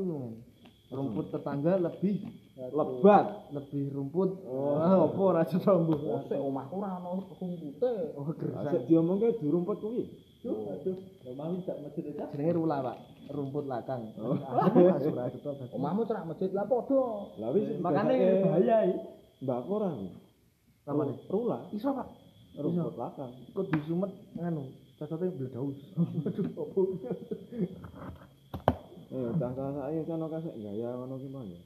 rumput 0.90 1.26
tetangga 1.30 1.78
lebih 1.86 2.26
lebat 2.58 3.26
lebih 3.54 3.94
rumput. 3.94 4.42
Wah, 4.42 5.06
apa 5.06 5.20
ora 5.22 5.42
cetombo. 5.46 5.94
Oh, 6.02 6.26
sik 6.26 6.42
omahku 6.42 6.82
ora 6.82 6.98
ono 6.98 7.30
rumpute. 7.30 7.94
Oh, 8.18 8.26
gersang. 8.26 8.74
asik 8.74 8.90
diomongke 8.90 9.38
di 9.38 9.46
rumput 9.46 9.78
kuwi 9.78 10.02
Aduh, 10.42 10.74
aduh. 10.74 10.98
Mami 11.34 11.62
tak 11.62 11.78
masjid 11.82 12.10
aja. 12.10 12.26
Jenenge 12.34 12.58
rula, 12.58 12.82
Pak. 12.82 13.15
Rumput 13.26 13.66
lakang. 13.66 14.02
Oh. 14.22 14.38
Asu 14.94 15.10
ora 15.10 15.26
cetok. 15.30 15.54
Omahmu 15.74 16.06
cerak 16.06 16.24
masjid 16.30 16.50
lah 16.54 16.64
padha. 16.66 17.02
lah 17.42 17.48
wis 17.50 17.66
Makane 17.82 18.14
digasake 18.14 18.42
bahaya 18.46 18.76
iki. 18.86 18.98
mbak 19.42 19.66
ora 19.68 19.90
nih? 19.98 20.12
rula 21.26 21.58
Iso, 21.74 21.90
Pak. 21.90 22.08
rumput 22.56 22.94
lakang 22.94 23.32
Kok 23.52 23.66
disumet 23.74 24.12
nganu, 24.38 24.70
cacate 24.96 25.26
bledaus. 25.34 25.76
Aduh, 26.26 26.46
opo. 26.56 26.80
eh 29.06 29.30
cah 29.38 29.50
cah 29.54 29.68
saya 29.70 30.02
kan 30.02 30.18
ono 30.18 30.26
kasek 30.26 30.54
gaya 30.58 30.90
ngono 30.98 31.14
ki 31.22 31.28
mah 31.30 31.46
ya 31.46 31.58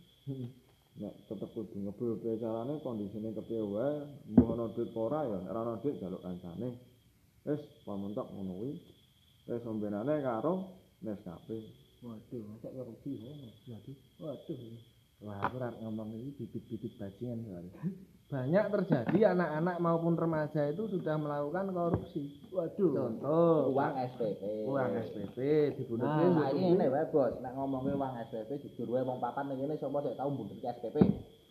nek 1.00 1.14
tetep 1.24 1.48
kudu 1.56 1.72
ngebil 1.72 2.20
carane 2.36 2.76
kondisine 2.84 3.32
kepiye 3.32 3.64
wae 3.64 4.04
mbuh 4.28 4.54
ono 4.54 4.68
duit 4.76 4.92
ora 4.92 5.24
ya 5.24 5.40
ora 5.48 5.60
ono 5.64 5.80
duit 5.80 5.96
jaluk 5.96 6.20
kancane 6.20 6.76
wis 7.48 7.60
pamuntok 7.88 8.28
ngono 8.36 8.52
kuwi 8.60 8.72
wis 9.48 9.64
ombenane 9.64 10.20
karo 10.20 10.68
Nescafe 11.00 11.58
Waduh, 12.00 12.40
masa 12.48 12.72
korupsi 12.72 13.12
ngono. 13.20 13.52
Waduh. 13.68 13.96
Waduh. 14.24 14.58
Wah, 15.20 15.36
aku 15.44 15.60
ora 15.60 15.68
ngomong 15.84 16.16
ini 16.16 16.32
bibit-bibit 16.32 16.96
bajingan 16.96 17.44
soalnya. 17.44 17.76
Banyak 18.32 18.64
terjadi 18.72 19.36
anak-anak 19.36 19.76
maupun 19.84 20.16
remaja 20.16 20.72
itu 20.72 20.88
sudah 20.88 21.20
melakukan 21.20 21.76
korupsi. 21.76 22.40
Waduh. 22.48 22.90
Contoh, 22.96 23.68
Uang 23.76 23.94
SPP. 24.16 24.42
uang 24.64 24.90
SPP 24.96 25.36
dibunuh 25.76 26.08
Nah, 26.08 26.48
saiki 26.48 26.72
ngene 26.72 26.86
wae, 26.88 27.04
Bos. 27.12 27.36
Nek 27.44 27.52
ngomongke 27.52 27.92
uang 27.92 28.14
SPP 28.32 28.50
jujur 28.64 28.88
wae 28.96 29.04
wong 29.04 29.20
papat 29.20 29.44
ning 29.44 29.60
kene 29.60 29.76
sapa 29.76 30.00
sik 30.00 30.16
tau 30.16 30.32
mbundut 30.32 30.56
SPP. 30.56 30.96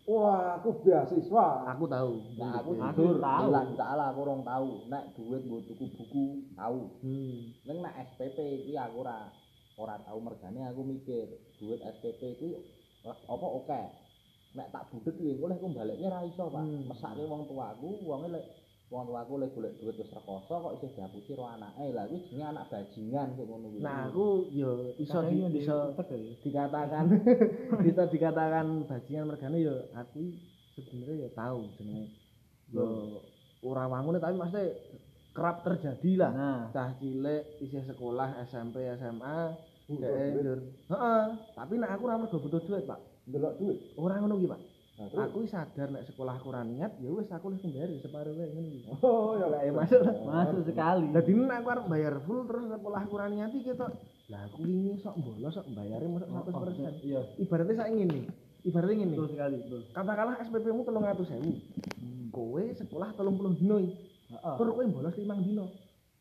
Wah, 0.09 0.57
aku 0.57 0.81
beasiswa. 0.81 1.69
Aku 1.69 1.85
tahu. 1.85 2.17
Nah, 2.41 2.57
aku 2.57 2.73
jujur 2.73 3.21
tahu. 3.21 3.45
bilang 3.45 3.69
salah 3.77 4.09
aku 4.09 4.25
rong 4.25 4.41
tahu. 4.41 4.89
Nek 4.89 5.13
duit 5.13 5.45
mbok 5.45 5.61
tuku 5.69 5.85
buku 5.85 6.25
tahu. 6.57 6.97
Hmm. 7.05 7.53
Ning 7.69 7.77
nek 7.77 7.93
SPP 8.09 8.65
iki 8.65 8.73
aku 8.73 9.05
ora 9.05 9.29
ora 9.77 10.01
tahu 10.01 10.17
mergane 10.25 10.65
aku 10.65 10.81
mikir 10.81 11.29
duit 11.61 11.77
SPP 11.85 12.41
iki 12.41 12.49
apa 13.05 13.45
oke. 13.45 13.81
Nek 14.57 14.67
tak 14.73 14.89
budhet 14.89 15.13
kuwi 15.13 15.37
lek 15.37 15.61
aku 15.61 15.77
balekne 15.77 16.07
ra 16.09 16.25
iso, 16.25 16.49
Pak. 16.49 16.57
Hmm. 16.57 16.89
Mesake 16.89 17.23
wong 17.29 17.45
tuaku, 17.45 18.01
wonge 18.01 18.33
lek 18.33 18.45
wong 18.89 19.06
tuaku 19.06 19.34
lek 19.38 19.54
golek 19.54 19.73
duit 19.78 19.95
wis 20.02 20.10
rekoso 20.10 20.49
kok 20.49 20.73
isih 20.82 20.89
dihapusi 20.97 21.38
ro 21.38 21.45
anake. 21.45 21.93
Lah 21.93 22.10
kuwi 22.10 22.25
jenenge 22.25 22.45
anak 22.49 22.65
bajingan 22.73 23.38
kok 23.38 23.45
ngono 23.45 23.67
kuwi. 23.69 23.86
Nah, 23.86 24.10
aku 24.10 24.49
yo 24.49 24.69
iso 24.97 25.19
di, 25.30 25.38
iso 25.62 25.78
dikatakan 26.41 27.06
bisa 27.86 28.04
dikatakan 28.10 28.65
bajingan 28.89 29.30
mergane 29.30 29.58
yo 29.62 29.75
aku 29.93 30.34
sebenarnya 30.73 31.25
ya 31.25 31.30
tahu 31.38 31.69
jenenge. 31.78 32.17
Yo 32.73 32.86
ora 33.62 33.86
wangune 33.86 34.17
tapi 34.17 34.34
maksudnya 34.41 34.73
kerap 35.38 35.62
terjadi 35.62 36.12
lah. 36.17 36.32
Nah, 36.34 36.62
cah 36.73 36.89
cilik 36.97 37.62
isih 37.62 37.86
sekolah 37.86 38.41
SMP 38.49 38.89
SMA 38.97 39.54
dhek 39.89 40.38
heeh 40.89 41.25
tapi 41.54 41.73
nek 41.78 41.93
aku 41.93 42.02
ora 42.10 42.17
mergo 42.17 42.41
butuh 42.41 42.62
duit 42.65 42.89
Pak. 42.89 43.30
Ndelok 43.30 43.54
duit. 43.62 43.78
ora 44.02 44.17
ngono 44.17 44.41
ki 44.41 44.49
Pak 44.49 44.62
Nah, 44.99 45.07
terus? 45.07 45.25
aku 45.25 45.38
sadar 45.47 45.88
nek 45.89 46.03
sekolah 46.05 46.35
aku 46.35 46.51
ora 46.51 46.59
niat 46.62 46.91
ya 46.99 47.07
wis 47.07 47.31
aku 47.31 47.45
wis 47.49 47.63
bayar 47.63 47.88
separuh 47.97 48.35
wae 48.35 48.51
ngono 48.51 48.67
ki 48.67 48.79
Oh, 48.99 49.31
ya 49.33 49.47
ya 49.57 49.71
masuk 49.71 50.03
Masuk 50.21 50.62
sekali. 50.65 51.07
Dadi 51.09 51.31
nek 51.31 51.57
aku 51.57 51.67
arep 51.69 51.85
bayar 51.88 52.13
full 52.19 52.43
terus 52.43 52.67
sekolah 52.67 52.99
aku 52.99 53.13
ora 53.15 53.27
niati 53.27 53.57
ketok. 53.62 53.91
Lah 54.27 54.41
aku 54.43 54.59
wingi 54.62 54.99
sok 54.99 55.15
bolos 55.17 55.55
sok 55.55 55.65
bayare 55.71 56.03
mosok 56.05 56.27
100%. 56.27 56.99
Iya, 57.01 57.21
Ibaratnya 57.38 57.73
saya 57.73 57.89
ngene. 57.89 58.27
Ibaratnya 58.62 58.95
ngene. 58.97 59.15
betul 59.15 59.27
sekali, 59.29 59.55
betul. 59.57 59.81
Katakanlah 59.89 60.35
SPP-mu 60.41 60.81
300.000. 60.83 61.47
Kowe 62.29 62.63
sekolah 62.75 63.09
30 63.13 63.55
dino. 63.55 63.75
iki. 63.79 63.95
Heeh. 64.29 64.53
Tur 64.53 64.67
kowe 64.69 64.83
bolos 64.85 65.15
5 65.15 65.25
dino. 65.41 65.65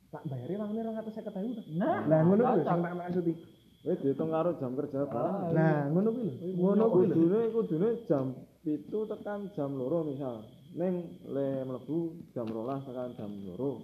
Tak 0.09 0.23
bayare 0.25 0.55
wangune 0.57 0.81
250.000 0.87 1.27
ta. 1.27 1.41
Nah, 1.75 1.99
Lah 2.07 2.21
ngono 2.23 2.41
kuwi 2.41 2.55
lho 2.55 2.55
cocok. 2.55 2.71
sing 2.71 2.81
tak 2.81 2.95
maksud 2.97 3.25
iki. 3.27 3.43
wis 3.81 3.99
dihitung 4.01 4.29
karo 4.29 4.51
jam 4.55 4.75
kerja 4.75 5.01
barang 5.03 5.35
Ah, 5.37 5.49
Lah 5.51 5.79
ngono 5.88 6.09
kuwi 6.09 6.25
lho. 6.25 6.35
Ngono 6.55 6.85
kuwi 6.88 7.05
lho. 7.05 7.14
kudune 7.14 7.38
kudune 7.51 7.88
jam 8.05 8.27
pitu 8.62 8.99
tekan 9.09 9.49
jam 9.55 9.75
loro 9.79 10.05
misal 10.05 10.44
ning 10.75 11.18
le 11.29 11.64
mlebu 11.64 12.29
jam 12.35 12.47
rolas 12.51 12.85
tekan 12.85 13.14
jam 13.16 13.31
loro 13.49 13.81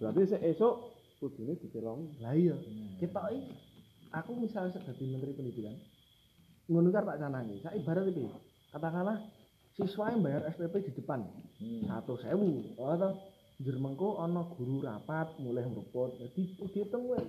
berarti 0.00 0.22
sik 0.36 0.42
esuk 0.42 0.74
kudune 1.20 1.56
ditelongi 1.56 2.20
Lah 2.20 2.36
iya. 2.36 2.56
Ketok 3.00 3.26
iki 3.32 3.52
aku 4.12 4.32
misalnya 4.36 4.76
sebagai 4.76 5.06
menteri 5.08 5.32
pendidikan 5.32 5.76
ngono 6.66 6.90
kan 6.90 7.06
tak 7.06 7.22
canangi. 7.22 7.62
Sak 7.62 7.78
ibarat 7.78 8.10
iki. 8.10 8.26
Katakanlah 8.74 9.16
siswa 9.76 10.10
yang 10.12 10.20
bayar 10.24 10.42
SPP 10.52 10.74
di 10.88 10.92
depan 10.96 11.20
Hmm. 11.56 11.88
satu 11.88 12.20
sewu 12.20 12.76
atau 12.76 13.16
jermengko 13.64 14.20
ana 14.20 14.44
guru 14.44 14.84
rapat 14.84 15.40
mulai 15.40 15.64
meruput 15.64 16.12
jadi 16.20 16.42
dihitung 16.68 17.08
wae 17.08 17.24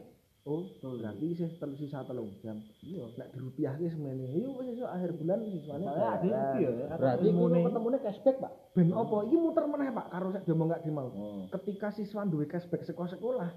oh 0.48 0.64
berarti 0.82 1.28
sih 1.34 1.50
tel 1.54 1.72
sisa 1.74 2.02
telung 2.02 2.32
jam 2.40 2.56
iya 2.82 3.04
nek 3.12 3.28
dirupiahke 3.30 3.86
semene 3.86 4.32
yo 4.34 4.56
wis 4.56 4.72
esuk 4.72 4.88
akhir 4.88 5.12
bulan 5.14 5.40
siswane 5.46 5.84
Soalnya 5.84 6.08
ada 6.10 6.24
itu 6.24 6.58
ya. 6.58 6.72
Berarti 6.90 7.20
iki 7.22 7.30
ilmune. 7.30 7.60
ketemune 7.62 7.98
cashback, 8.00 8.38
Pak. 8.40 8.52
ben 8.72 8.90
opo 8.92 9.16
iki 9.22 9.36
muter 9.36 9.66
meneh 9.66 9.90
Pak 9.90 10.08
karo 10.08 10.28
sak 10.30 10.44
diomong 10.44 10.68
gak 10.70 10.82
dimau 10.82 11.08
Oh. 11.10 11.44
ketika 11.52 11.92
siswa 11.92 12.24
duwe 12.24 12.46
cashback 12.46 12.82
sekolah 12.82 13.12
sekolah 13.12 13.50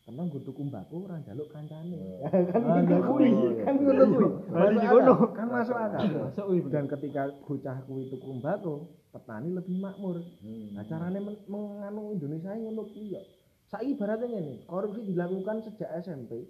karena 0.00 0.24
gue 0.24 0.40
tuku 0.40 0.62
mbako 0.62 1.04
ora 1.04 1.18
njaluk 1.18 1.48
kancane 1.48 2.00
kan 2.48 2.64
kan 2.64 2.80
gitu 2.80 2.96
kuwi 3.04 3.28
kuwi. 3.28 3.60
kan 3.60 3.74
ngono 3.76 4.04
kuwi 4.06 4.28
Berarti 4.46 4.76
Masuk 4.78 4.88
ngono. 4.94 5.14
kan 5.32 5.46
masuk 5.48 5.76
akal 5.76 6.02
Masuk 6.22 6.44
kuwi. 6.46 6.58
dan 6.66 6.84
ketika 6.86 7.22
bocah 7.42 7.76
kuwi 7.84 8.02
tuku 8.08 8.30
mbako 8.34 8.74
petani 9.08 9.48
lebih 9.50 9.76
makmur 9.76 10.16
Hmm. 10.38 10.72
Nah, 10.72 10.84
carane 10.84 11.18
men- 11.18 11.44
menganu 11.44 12.14
Indonesia 12.14 12.54
ngono 12.54 12.82
kuwi 12.86 13.08
ya. 13.10 13.22
Saiki 13.68 14.00
ibaratnya 14.00 14.32
ngene, 14.32 14.64
korupsi 14.64 15.04
dilakukan 15.04 15.60
sejak 15.60 15.92
SMP. 16.00 16.48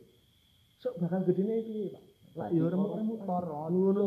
Sok 0.79 1.03
bakal 1.03 1.27
gedene 1.27 1.67
piye, 1.67 1.91
Pak? 1.91 2.05
Lah 2.39 2.49
ya 2.55 2.71
remuk-remuk 2.71 3.27
koruptor, 3.27 3.67
ngono. 3.75 4.07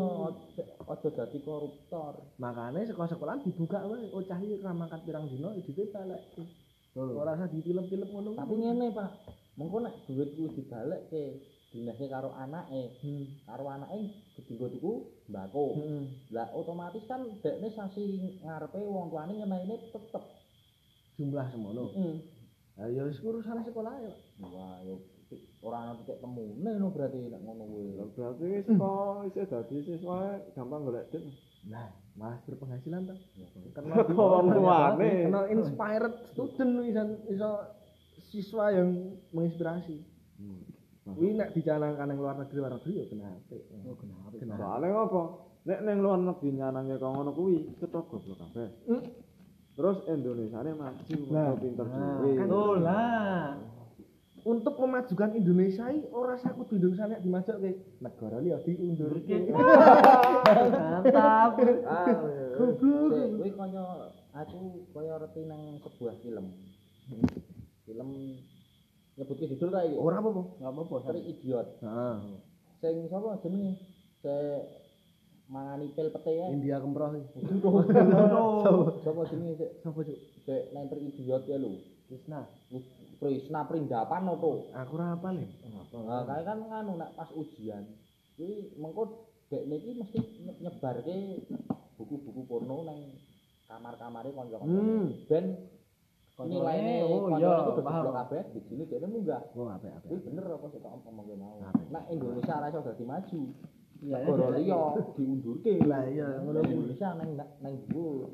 aja 0.87 1.09
dadi 1.11 1.39
koruptor. 1.43 2.13
Makane 2.39 2.87
sekolah-sekolah 2.87 3.43
dibuka 3.43 3.83
wae, 3.83 4.07
oh 4.15 4.23
cah 4.23 4.39
iki 4.39 4.63
ra 4.63 4.71
mangkat 4.71 5.03
pirang 5.03 5.27
dina 5.27 5.51
idite 5.51 5.91
balik. 5.91 6.23
Betul. 6.31 7.19
Ora 7.19 7.35
usah 7.35 7.51
ditilep-tilep 7.51 8.07
ngono. 8.07 8.39
Tapi 8.39 8.55
ngene, 8.55 8.95
Pak. 8.95 9.09
Mengko 9.59 9.83
nek 9.83 10.07
duit 10.07 10.31
kuwi 10.39 10.47
dibalekke 10.55 11.23
dinasnya 11.75 12.07
karo 12.07 12.31
anake, 12.31 12.95
Hmm. 13.03 13.27
karo 13.43 13.67
anake 13.67 14.15
gedhe 14.47 14.79
tuku 14.79 14.93
mbako. 15.27 15.75
Heeh. 15.75 16.03
Lah 16.31 16.47
otomatis 16.55 17.03
kan 17.11 17.27
dekne 17.43 17.67
sasi 17.75 18.39
ngarepe 18.39 18.79
wong 18.79 19.11
tuane 19.11 19.35
ngenaine 19.35 19.75
tetep. 19.91 20.23
Jumlah 21.19 21.51
semono. 21.51 21.91
Heeh. 21.91 22.15
Ya 22.89 23.01
wis 23.05 23.21
urusane 23.21 23.61
sekolah 23.61 23.93
ya. 24.01 24.13
Wah, 24.41 24.81
yo 24.81 25.05
ora 25.61 25.77
ana 25.85 25.93
titik 26.01 26.17
temune 26.17 26.71
no 26.81 26.89
berarti 26.89 27.29
nek 27.29 27.41
ngono 27.45 27.63
kuwi. 27.69 27.93
Lah, 28.01 28.07
berarti 28.09 28.43
wis 28.49 28.67
kok 28.67 29.15
isih 29.29 29.45
dadi 29.45 29.75
siswa 29.85 30.17
gampang 30.57 30.81
golek 30.89 31.05
duit 31.13 31.29
Nah, 31.69 31.93
malah 32.17 32.41
berpenghasilan 32.49 33.05
ta. 33.05 33.15
Kok 33.77 34.17
wong 34.17 34.47
tuane. 34.49 35.29
Kenal 35.29 35.45
inspired 35.53 36.15
student 36.33 36.81
iso 36.89 37.03
iso 37.29 37.51
siswa 38.33 38.73
yang 38.73 39.13
menginspirasi. 39.29 40.01
Kuwi 41.05 41.37
nek 41.37 41.53
dicanangkan 41.53 42.09
yang 42.13 42.19
luar 42.21 42.35
negeri 42.41 42.57
luar 42.61 42.73
negeri 42.77 42.93
ya 43.01 43.05
kenapa? 43.09 43.57
Oh 43.89 43.97
kenapa? 43.97 44.37
Kenapa? 44.37 44.57
soalnya 44.57 44.87
ngopo 44.95 45.21
nek 45.65 45.79
ning 45.85 45.97
luar 46.01 46.19
negeri 46.21 46.49
nyanangke 46.57 46.95
kok 46.97 47.11
ngono 47.13 47.31
kuwi 47.33 47.57
cetok 47.77 48.05
goblok 48.09 48.37
kabeh 48.41 48.69
terus 49.71 49.97
Indonesia 50.05 50.59
maju 50.61 51.15
Nah, 51.27 51.49
pinter 51.55 51.85
Nah, 51.85 52.19
dhewe 52.19 52.33
betul 52.37 52.75
lah. 52.81 53.55
untuk 54.41 54.73
memajukan 54.75 55.31
Indonesia 55.33 55.85
iki 55.87 56.09
ora 56.09 56.33
sak 56.35 56.57
kudu 56.57 56.75
Indonesia 56.75 57.05
nek 57.07 57.21
dimajukke 57.21 57.71
negara 57.99 58.37
liya 58.39 58.57
diundurke. 58.59 59.37
Mantap. 60.81 61.51
Ah, 61.85 62.05
Goblok. 62.51 63.37
Kuwi 63.37 63.51
kaya 63.51 63.85
aku 64.33 64.59
kaya 64.91 65.13
reti 65.17 65.41
nang 65.45 65.61
sebuah 65.79 66.17
film. 66.19 66.45
Film 67.85 68.09
nyebutke 69.13 69.45
judul 69.45 69.69
ta 69.69 69.83
iki? 69.83 69.93
Ora 69.93 70.17
apa-apa. 70.17 70.41
Enggak 70.57 70.71
apa-apa, 70.73 71.21
Idiot. 71.21 71.67
Heeh. 71.79 72.15
Sing 72.79 72.95
sapa 73.07 73.37
jenenge? 73.41 73.77
Sik 74.21 74.61
mangani 75.51 75.91
pil 75.91 76.07
pete 76.15 76.31
ya. 76.31 76.47
India 76.47 76.79
kemproh. 76.79 77.11
Sapa 79.03 79.21
jenenge 79.27 79.53
sik 79.59 79.69
Sopo 79.83 79.99
cuk? 80.01 80.17
sik 80.47 80.71
nang 80.71 80.87
Idiot 80.87 81.43
ya 81.45 81.59
lho. 81.59 81.75
Krisna. 82.07 82.47
Krisna 83.19 83.67
Prindapan 83.67 84.31
opo? 84.31 84.71
Aku 84.71 84.95
ora 84.95 85.19
apal 85.19 85.43
ya. 85.43 85.47
Nah, 85.91 86.23
kae 86.23 86.41
kan 86.47 86.59
nganu 86.63 86.95
nek 86.95 87.11
pas 87.19 87.29
ujian. 87.35 87.83
Kuwi 88.39 88.79
mengko 88.79 89.27
dekne 89.51 89.75
iki 89.75 89.91
mesti 89.99 90.19
nye- 90.47 90.59
nyebarke 90.63 91.15
buku-buku 91.99 92.41
porno 92.47 92.87
nang 92.87 92.99
kamar-kamare 93.67 94.31
kanca-kanca. 94.31 94.71
Hmm. 94.71 95.07
Ben 95.27 95.45
nilainya 96.41 97.05
oh 97.05 97.29
oh, 97.29 97.37
iya, 97.37 97.69
itu 97.69 97.85
paham. 97.85 98.09
kabeh 98.09 98.41
di 98.49 98.59
sini 98.65 98.83
dia 98.89 99.05
munggah. 99.05 99.43
Oh, 99.53 99.69
apik-apik. 99.69 100.07
Kuwi 100.09 100.25
bener 100.25 100.43
apa 100.47 100.65
sih 100.73 100.79
ngomongke 100.81 101.35
mau. 101.37 101.59
Nek 101.91 102.03
Indonesia 102.09 102.57
ora 102.57 102.71
iso 102.71 102.79
dadi 102.81 103.03
maju. 103.05 103.41
Iya, 104.01 104.17
Negara 104.25 104.57
liya 104.57 104.97
diundurke. 105.13 105.77
Lah 105.85 106.09
iya 106.09 106.41
ngono. 106.41 106.65
Indonesia 106.65 107.13
nang 107.13 107.37
nang 107.37 107.73
dhuwur. 107.85 108.33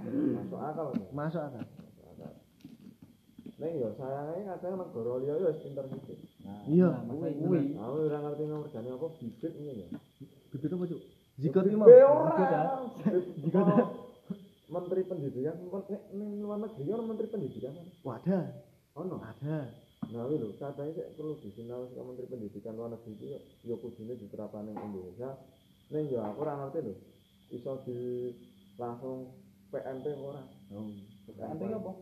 Masuk 0.00 0.60
akal. 0.64 0.88
Mas. 1.12 1.28
Masuk 1.36 1.42
akal. 1.44 1.64
Ning 3.60 3.72
yo 3.78 3.92
sayangnya 4.00 4.56
kadang 4.56 4.80
negara 4.80 5.12
liya 5.20 5.34
yo 5.36 5.46
wis 5.52 5.60
pinter 5.60 5.84
sithik. 5.92 6.18
Nah, 6.40 6.64
Iya, 6.64 6.88
kuwi 7.04 7.30
kuwi. 7.36 7.60
Aku 7.76 7.96
ora 8.08 8.18
ngerti 8.24 8.44
nomor 8.48 8.68
jane 8.72 8.88
apa 8.88 9.06
bibit 9.20 9.52
ngene 9.52 9.72
ya. 9.76 9.88
Bibit 10.48 10.72
apa 10.72 10.84
cuk? 10.88 11.00
Zigot 11.36 11.64
iki 11.68 11.76
mau. 11.76 11.84
Bibit 11.84 12.48
ora. 12.48 12.62
Zigot. 13.44 13.66
Menteri 14.64 15.04
Pendidikan 15.04 15.56
nek 15.68 16.02
ning 16.16 16.40
luar 16.40 16.64
negeri 16.64 16.88
ono 16.88 17.04
Menteri 17.04 17.28
Pendidikan. 17.28 17.76
Wadah. 18.00 18.44
Ono. 18.96 19.20
Ada. 19.20 19.83
Nah, 20.14 20.30
kuwi 20.30 20.38
lho, 20.38 20.54
katanya 20.54 20.94
sik 20.94 21.18
perlu 21.18 21.34
disinau 21.42 21.90
saka 21.90 22.06
Menteri 22.06 22.30
Pendidikan 22.30 22.78
luar 22.78 22.94
negeri 22.94 23.18
itu 23.18 23.26
yo 23.66 23.74
kudune 23.82 24.14
diterapkan 24.14 24.62
ning 24.62 24.78
Indonesia. 24.78 25.34
Ning 25.90 26.06
yo 26.06 26.22
aku 26.22 26.46
ora 26.46 26.54
ngerti 26.54 26.86
lho. 26.86 26.94
Iso 27.50 27.82
di 27.82 28.30
langsung 28.78 29.34
PMP 29.74 30.14
ora? 30.14 30.46
Oh. 30.70 30.86
PMP 31.26 31.62
apa? 31.66 31.92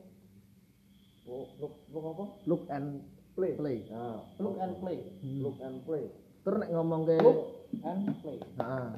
Look, 1.24 1.48
look, 1.56 1.74
look 1.88 2.04
apa? 2.12 2.24
Look 2.44 2.62
and 2.68 3.00
Play. 3.32 3.56
play. 3.56 3.88
Nah, 3.88 4.20
Look 4.36 4.60
and 4.60 4.76
play. 4.76 4.98
look 5.40 5.56
and 5.64 5.76
play. 5.88 6.04
Terus 6.44 6.58
nek 6.60 6.68
ngomong 6.68 7.08
ke 7.08 7.16
Look 7.16 7.40
and 7.80 8.04
play. 8.20 8.36
Heeh. 8.60 8.88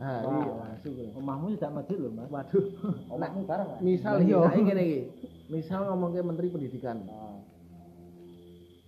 Ah, 0.00 0.24
Wah. 0.24 0.32
iya 0.32 0.52
masuk 0.56 0.92
lho. 0.96 1.12
Omahmu 1.12 1.46
tidak 1.60 1.72
masjid 1.76 1.96
lho, 2.00 2.08
Mas. 2.08 2.32
Waduh. 2.32 2.64
Omahmu 3.12 3.44
bareng. 3.44 3.84
Misal 3.84 4.24
iki 4.24 4.32
iya. 4.32 4.48
saiki 4.48 4.60
ngene 4.64 4.82
iki. 4.88 5.00
Misal 5.52 5.80
ngomong 5.92 6.16
ke 6.16 6.24
Menteri 6.24 6.48
Pendidikan. 6.48 7.04
Nah, 7.04 7.36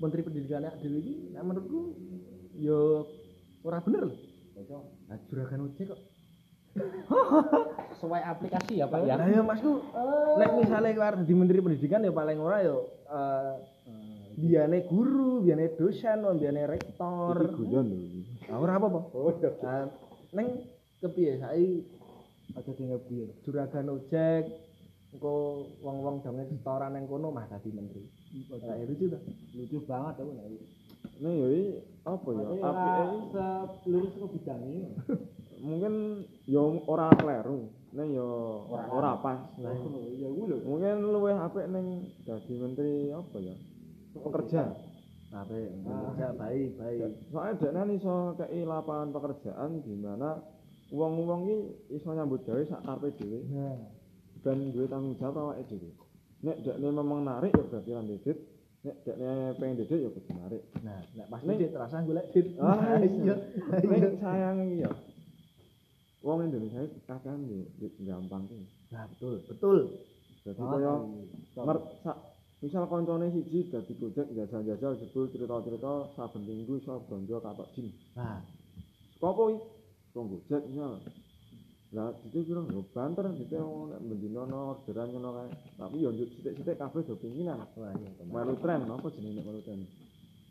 Menteri 0.03 0.27
Pendidikan 0.27 0.67
dhewe 0.67 0.99
iki 0.99 1.15
nek 1.31 1.43
menurutku 1.47 1.81
yo 2.59 3.07
ora 3.63 3.79
bener 3.79 4.11
lho. 4.11 4.17
Bocor. 4.59 4.83
Nah, 5.07 5.19
juragan 5.31 5.71
ojek 5.71 5.87
kok. 5.95 6.01
sesuai 7.93 8.23
aplikasi 8.25 8.81
ya 8.81 8.89
Pak 8.89 9.05
ya. 9.07 9.15
Lah 9.21 9.29
ya 9.29 9.45
Masku, 9.45 9.79
nek 10.41 10.51
misale 10.59 10.97
kowe 10.97 11.07
arep 11.07 11.23
di 11.23 11.35
Menteri 11.39 11.63
Pendidikan 11.63 12.03
ya 12.03 12.11
paling 12.11 12.43
ora 12.43 12.59
yo 12.67 12.91
eh 13.07 13.55
biane 14.33 14.89
guru, 14.89 15.45
biane 15.45 15.71
dosen, 15.79 16.25
biane 16.41 16.67
rektor. 16.67 17.37
Iki 17.39 17.57
guyon 17.63 17.87
lho 17.87 18.57
ora 18.59 18.77
apa-apa. 18.77 19.01
Oh, 19.15 19.33
iya. 19.39 19.51
Nah, 19.63 19.87
neng 20.35 20.67
kepiye 20.99 21.39
saiki 21.39 22.03
Aja 22.53 22.73
tinggal 22.77 23.01
biar. 23.09 23.33
juragan 23.49 23.89
ojek 23.89 24.45
engko 25.13 25.65
wong-wong 25.81 26.21
jange 26.21 26.45
setoran 26.53 26.93
nang 26.93 27.09
kono 27.09 27.33
mah 27.33 27.49
dadi 27.49 27.73
menteri. 27.73 28.05
Nah, 28.33 28.77
lucu 28.89 29.05
ta? 29.13 29.19
Lucu 29.53 29.77
banget 29.85 30.15
aku 30.25 30.31
nek. 30.33 30.47
Nih 31.21 31.33
yo 31.37 31.47
iki 31.53 31.67
apa 32.09 32.29
ya? 32.33 32.43
Tapi 32.49 32.57
Apike 32.65 32.91
ora 32.91 33.05
iki 33.13 33.77
selurus 33.85 34.13
ke 34.17 34.27
bidang 34.33 34.61
ini. 34.65 34.89
mungkin 35.63 35.95
yo 36.49 36.63
ora 36.89 37.13
kleru. 37.13 37.69
Ning 37.93 38.09
yo 38.17 38.29
Ora 38.73 39.21
pas. 39.21 39.39
Nah, 39.61 39.77
iya 40.17 40.29
gue 40.33 40.45
lho. 40.49 40.57
Mungkin 40.65 40.97
luwih 41.13 41.37
apik 41.37 41.69
ning 41.69 42.09
dadi 42.25 42.53
menteri 42.57 43.13
apa 43.13 43.37
ya? 43.37 43.55
Pekerja. 44.17 44.63
Apik, 45.33 45.65
ya 46.21 46.29
baik, 46.37 46.77
baik. 46.77 47.09
Soalnya 47.33 47.57
dekne 47.57 47.97
iso 47.97 48.37
kei 48.37 48.69
lapangan 48.69 49.17
pekerjaan 49.17 49.81
di 49.81 49.97
mana 49.97 50.37
wong-wong 50.93 51.49
iki 51.49 51.59
iso 51.97 52.13
nyambut 52.13 52.45
gawe 52.45 52.61
sak 52.69 52.85
karepe 52.85 53.17
dhewe 53.17 53.41
Nah, 53.49 53.81
dan 54.45 54.69
duwe 54.77 54.85
tanggung 54.93 55.17
jawab 55.17 55.57
awake 55.57 55.65
dhewe. 55.73 55.89
Nek 56.43 56.57
dekne 56.67 56.89
memang 56.91 57.23
narik 57.23 57.55
ya 57.55 57.63
berarti 57.71 57.91
lan 57.95 58.11
didit. 58.11 58.39
Nek 58.83 58.97
dekne 59.07 59.55
pengen 59.63 59.79
didit 59.79 59.99
ya 60.03 60.11
kudu 60.11 60.31
narik. 60.35 60.63
nah, 60.83 60.99
nek 61.15 61.27
pas 61.31 61.43
Ning- 61.47 61.59
dit 61.63 61.71
terasa 61.71 62.03
golek 62.03 62.27
dit. 62.35 62.47
Ah, 62.59 62.99
iya. 63.07 63.35
Ning 63.79 64.19
sayang 64.19 64.59
iki 64.67 64.83
ya. 64.83 64.91
Wong 66.23 66.39
Indonesia 66.51 66.83
kadang 67.07 67.47
yo 67.47 67.67
gampang 68.03 68.51
ki. 68.51 68.59
Nah, 68.91 69.07
betul, 69.11 69.43
betul. 69.47 69.79
Jadi 70.43 70.59
kaya 70.59 70.93
iya. 70.99 71.63
mer 71.63 71.79
sak 72.03 72.19
misal 72.59 72.91
koncone 72.91 73.31
siji 73.31 73.71
dadi 73.71 73.95
gojek 73.95 74.27
jajal-jajal 74.35 74.99
jebul 74.99 75.31
cerita-cerita 75.31 76.15
saben 76.19 76.43
minggu 76.43 76.83
iso 76.83 77.07
belanja 77.07 77.39
katok 77.39 77.71
jin. 77.75 77.87
Nah, 78.19 78.43
iki? 79.23 79.59
Wong 80.15 80.27
gojek 80.27 80.63
misal. 80.67 80.99
Lah 81.93 82.09
dite 82.25 82.41
kira 82.49 82.65
yo 82.73 82.89
banter 82.89 83.29
dite 83.37 83.61
wong 83.61 83.93
nek 83.93 84.01
bendina 84.01 84.49
no 84.49 84.59
orderan 84.81 85.13
ngono 85.13 85.31
kae. 85.37 85.49
Tapi 85.77 85.97
yo 86.01 86.09
njut 86.09 86.29
sithik-sithik 86.33 86.81
kabeh 86.81 87.05
do 87.05 87.15
pinginan. 87.21 87.61
Melu 88.33 88.57
tren 88.65 88.89
apa 88.89 89.07
jenenge 89.13 89.41
nek 89.41 89.45
melu 89.45 89.61
tren? 89.61 89.81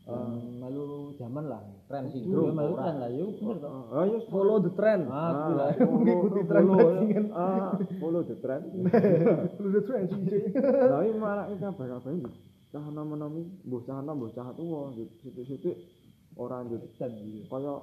Eh, 0.02 0.38
malu 0.58 1.14
zaman 1.14 1.46
lah. 1.46 1.62
Tren 1.86 2.10
Iya, 2.10 2.26
sindrom. 2.26 2.58
malu 2.58 2.74
kan 2.74 2.98
lah, 2.98 3.06
yo 3.06 3.30
bener 3.38 3.56
toh. 3.62 3.86
Ah 3.94 4.02
yo 4.02 4.18
Follow 4.26 4.58
the 4.58 4.70
trend. 4.74 5.06
Ah, 5.06 5.70
mengikuti 5.78 6.42
tren 6.50 6.62
bajingan. 6.66 7.26
Ah, 7.30 7.78
follow 8.02 8.22
the 8.26 8.34
trend. 8.42 8.66
Follow 9.54 9.70
the 9.70 9.82
trend 9.86 10.04
sih. 10.10 10.42
Lah 10.58 11.06
iki 11.06 11.18
marake 11.18 11.54
kabeh-kabeh 11.58 12.10
njut. 12.18 12.34
Cah 12.74 12.82
nom-nom 12.86 13.30
iki 13.34 13.62
mbuh 13.62 13.82
cah 13.86 13.98
nom 14.02 14.14
mbuh 14.18 14.30
cah 14.34 14.50
tuwa 14.54 14.90
sithik-sithik 14.94 15.76
ora 16.34 16.66
njut 16.66 16.82
Dan 16.98 17.10
gitu. 17.22 17.46
kaya 17.46 17.74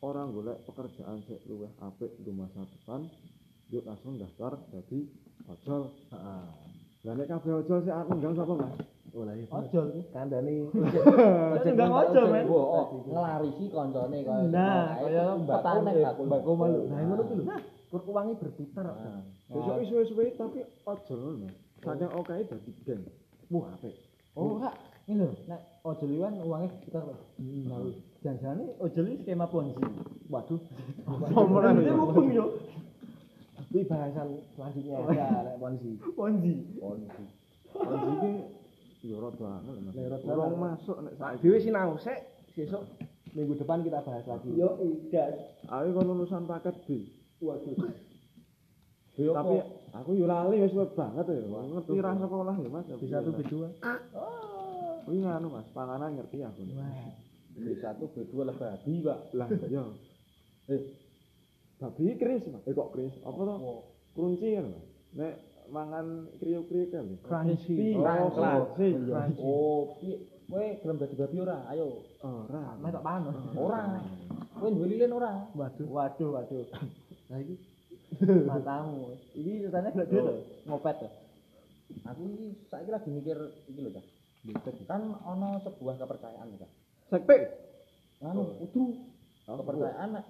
orang 0.00 0.32
golek 0.32 0.58
pekerjaan 0.64 1.20
sik 1.24 1.44
luwih 1.48 1.68
apik 1.80 2.12
di 2.20 2.32
masa 2.32 2.64
depan 2.64 3.04
yuk 3.68 3.84
langsung 3.84 4.16
daftar 4.16 4.56
jadi 4.72 4.98
ojol 5.48 5.92
Heeh. 6.12 6.44
lah 7.04 7.12
nek 7.16 7.28
kabeh 7.28 7.52
ojol 7.64 7.78
sik 7.84 7.94
arep 7.94 8.08
nunggang 8.08 8.36
sapa 8.36 8.54
mas 8.56 8.76
Oh 9.10 9.26
lah 9.26 9.34
iya. 9.34 9.42
Ojol 9.50 9.90
ku. 9.90 10.00
Kandani 10.14 10.70
Ojek 11.58 11.72
nggak 11.74 11.90
ojol, 11.90 12.24
men. 12.30 12.46
Oh, 12.46 13.02
ngelarisi 13.10 13.66
koncone 13.74 14.22
kaya 14.22 14.46
Nah, 14.46 15.02
kaya 15.02 15.34
petani 15.34 15.50
petani, 15.50 16.02
bakul 16.06 16.26
bakul 16.30 16.54
malu. 16.54 16.80
Nah, 16.86 17.02
ngono 17.10 17.22
kuwi 17.26 17.42
lho. 17.42 17.58
Kur 17.90 18.06
uange 18.06 18.38
berputar. 18.38 18.86
Besok 19.50 19.82
suwe-suwe 19.82 20.38
tapi 20.38 20.62
ojol 20.86 21.18
ngono 21.26 21.50
saking 21.80 22.10
okehe 22.12 22.42
dadi 22.44 22.70
geng 22.84 23.02
wah 23.50 23.72
apik 23.74 23.96
Oh, 24.38 24.56
enggak. 24.56 24.78
Ini 25.10 25.26
nek 25.50 25.82
ojol 25.82 26.10
iwan 26.14 26.38
uangnya 26.38 26.70
sekitar 26.78 27.02
malu. 27.66 27.90
Jangan-jangan 28.22 28.62
ini 28.62 28.72
ojol 28.78 29.04
ini 29.10 29.16
skema 29.20 29.46
ponzi. 29.50 29.82
Waduh. 30.30 30.60
Someran 31.34 31.82
Ini 31.82 31.90
ya. 31.90 31.94
mumpung 31.98 32.30
yo. 32.30 32.46
Kuwi 33.70 33.86
bahasan 33.86 34.38
selanjutnya 34.54 35.02
aja 35.02 35.26
lek 35.46 35.56
ponzi. 35.58 35.90
Ponzi. 36.14 36.54
ponzi 36.78 37.06
ponzi 37.70 38.20
iki 38.22 38.30
yo 39.08 39.18
rada 39.18 39.46
angel 39.58 39.78
mas 39.82 39.94
Nek 39.94 40.14
angel. 40.14 40.54
masuk 40.54 40.96
nek 41.02 41.14
saiki 41.18 41.42
dhewe 41.42 41.58
sinau 41.58 41.94
sik 41.98 42.18
sesuk 42.52 42.82
minggu 43.32 43.54
depan 43.56 43.82
kita 43.82 44.02
bahas 44.02 44.26
lagi. 44.26 44.50
Yo, 44.54 44.74
gas. 45.08 45.34
aku 45.66 45.86
kok 45.90 46.04
lulusan 46.04 46.46
paket 46.46 46.76
B 46.86 46.88
Waduh. 47.40 47.74
tapi 49.16 49.56
aku 49.90 50.10
yo 50.14 50.26
lali 50.26 50.60
wis 50.60 50.70
suwe 50.70 50.86
banget 50.92 51.26
ya 51.26 51.40
ngerti 51.46 51.98
ra 51.98 52.12
sekolah 52.14 52.54
ya 52.56 52.68
mas 52.68 52.86
bisa 52.94 53.22
tuh 53.22 53.32
berdua. 53.32 53.68
Kuwi 55.04 55.18
nganu 55.20 55.48
mas 55.50 55.68
panganan 55.72 56.14
ngerti 56.14 56.38
aku 56.40 56.62
Wah. 56.74 57.12
B1 57.50 57.82
B2 57.98 58.32
lah 58.40 58.54
babi, 58.54 58.94
Pak. 59.02 59.18
lah 59.36 59.48
ya 59.68 59.84
eh 60.70 60.82
babi 61.76 62.14
kris 62.14 62.44
mas 62.46 62.62
eh 62.64 62.72
kok 62.72 62.90
kris 62.90 63.14
apa 63.20 63.40
to 63.40 63.54
kunci 64.12 64.48
kan 64.54 64.66
mas 64.70 64.84
nek 65.12 65.34
mangan 65.68 66.06
kriuk-kriuk 66.38 66.90
kan 66.90 67.04
Crunchy. 67.20 67.94
oh 67.94 68.30
Crunchy. 68.74 68.88
crunchy 69.06 69.42
Oh, 69.42 69.98
piye? 69.98 70.16
Kowe 70.50 70.66
gelem 70.82 70.98
dadi 70.98 71.14
babi 71.14 71.36
ora? 71.38 71.62
Ayo. 71.70 72.02
ora 72.20 72.74
Mek 72.76 72.90
tak 72.90 73.04
panas. 73.06 73.38
Ora. 73.54 74.02
Kowe 74.58 74.66
duwe 74.68 74.86
lilin 74.88 75.14
ora? 75.14 75.46
Waduh. 75.54 75.86
Waduh, 75.86 76.28
waduh. 76.34 76.66
Nah 77.30 77.38
iki 77.38 77.54
Matamu. 78.50 79.14
Ini 79.30 79.62
ceritanya 79.62 79.94
gak 79.94 80.10
loh. 80.10 80.42
Ngopet 80.66 80.96
tuh. 80.98 81.12
Aku 82.02 82.22
iki 82.26 82.46
saiki 82.66 82.90
lagi 82.90 83.08
mikir 83.08 83.38
iki 83.70 83.78
lho, 83.78 83.90
Cak. 83.94 84.02
Kan 84.88 85.02
ana 85.20 85.60
sebuah 85.60 86.00
kepercayaan, 86.00 86.56
Cak. 86.56 86.70
Sekte. 87.10 87.38
Anu, 88.20 88.56
kudu 88.60 89.10
Oh, 89.50 89.58
kepercayaan 89.58 90.14
nek 90.14 90.24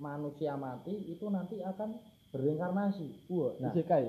manusia 0.00 0.56
mati 0.56 0.96
itu 1.12 1.28
nanti 1.28 1.60
akan 1.60 2.00
bereinkarnasi. 2.32 3.28
Wah, 3.28 3.52
Nah. 3.60 3.68
isekai. 3.68 4.08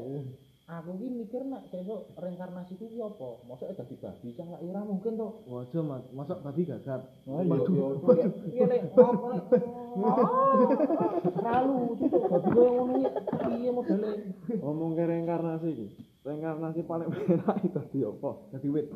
Aku 0.67 0.99
ki 0.99 1.07
mikir 1.07 1.47
nek 1.47 1.67
sesuk 1.67 2.11
reinkarnasi 2.15 2.75
ku 2.75 2.87
ki 2.87 2.99
apa? 2.99 3.39
Mosok 3.43 3.71
dadi 3.71 3.95
babi 3.95 4.35
cah 4.35 4.47
lak 4.47 4.59
ora 4.59 4.83
mungkin 4.83 5.15
to. 5.15 5.27
Waduh, 5.47 5.83
Mas. 5.83 6.03
Mosok 6.11 6.43
babi 6.43 6.67
gagap. 6.67 7.07
Waduh, 7.23 7.95
ngene 8.51 8.77
apa 8.91 9.27
nek 9.31 9.43
terlalu 11.35 11.77
tutuk 11.97 12.23
babi 12.27 12.49
koyo 12.51 12.69
ngono 12.71 12.93
iki 12.99 13.09
piye 13.47 13.69
modele? 13.71 14.11
Ngomong 14.59 14.91
ke 14.91 15.03
reinkarnasi 15.07 15.67
iki. 15.71 15.87
Reinkarnasi 16.23 16.79
paling 16.83 17.09
enak 17.15 17.57
itu 17.63 17.71
dadi 17.71 17.99
apa? 18.03 18.29
Dadi 18.51 18.67
wit. 18.67 18.87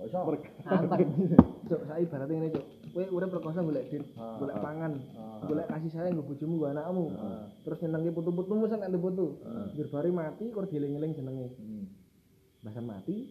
Kok 0.00 0.08
iso? 0.08 0.20
Santai. 0.64 1.04
Cuk, 1.70 1.80
saya 1.84 2.00
ibaratnya 2.00 2.34
ngene, 2.40 2.48
Cuk. 2.56 2.64
Kowe 2.90 3.04
urip 3.20 3.30
rekoso 3.36 3.60
golek 3.62 3.84
dit, 3.92 4.02
Ah, 4.16 4.40
golek 4.40 4.58
pangan, 4.58 4.92
Ah. 5.14 5.44
golek 5.46 5.68
kasih 5.70 5.90
sayang 5.92 6.16
nggo 6.18 6.24
bojomu 6.26 6.56
nggo 6.56 6.66
anakmu. 6.72 7.04
Ah. 7.14 7.46
Terus 7.62 7.78
nyenengi 7.84 8.10
putu-putumu 8.10 8.64
sak 8.66 8.80
nek 8.80 8.96
putu. 8.96 9.38
Biar 9.76 9.88
bari 9.92 10.10
mati 10.10 10.44
kok 10.50 10.66
dieling-eling 10.72 11.12
jenenge. 11.14 11.52
Hmm. 11.60 11.84
Bahasa 12.64 12.80
mati. 12.80 13.30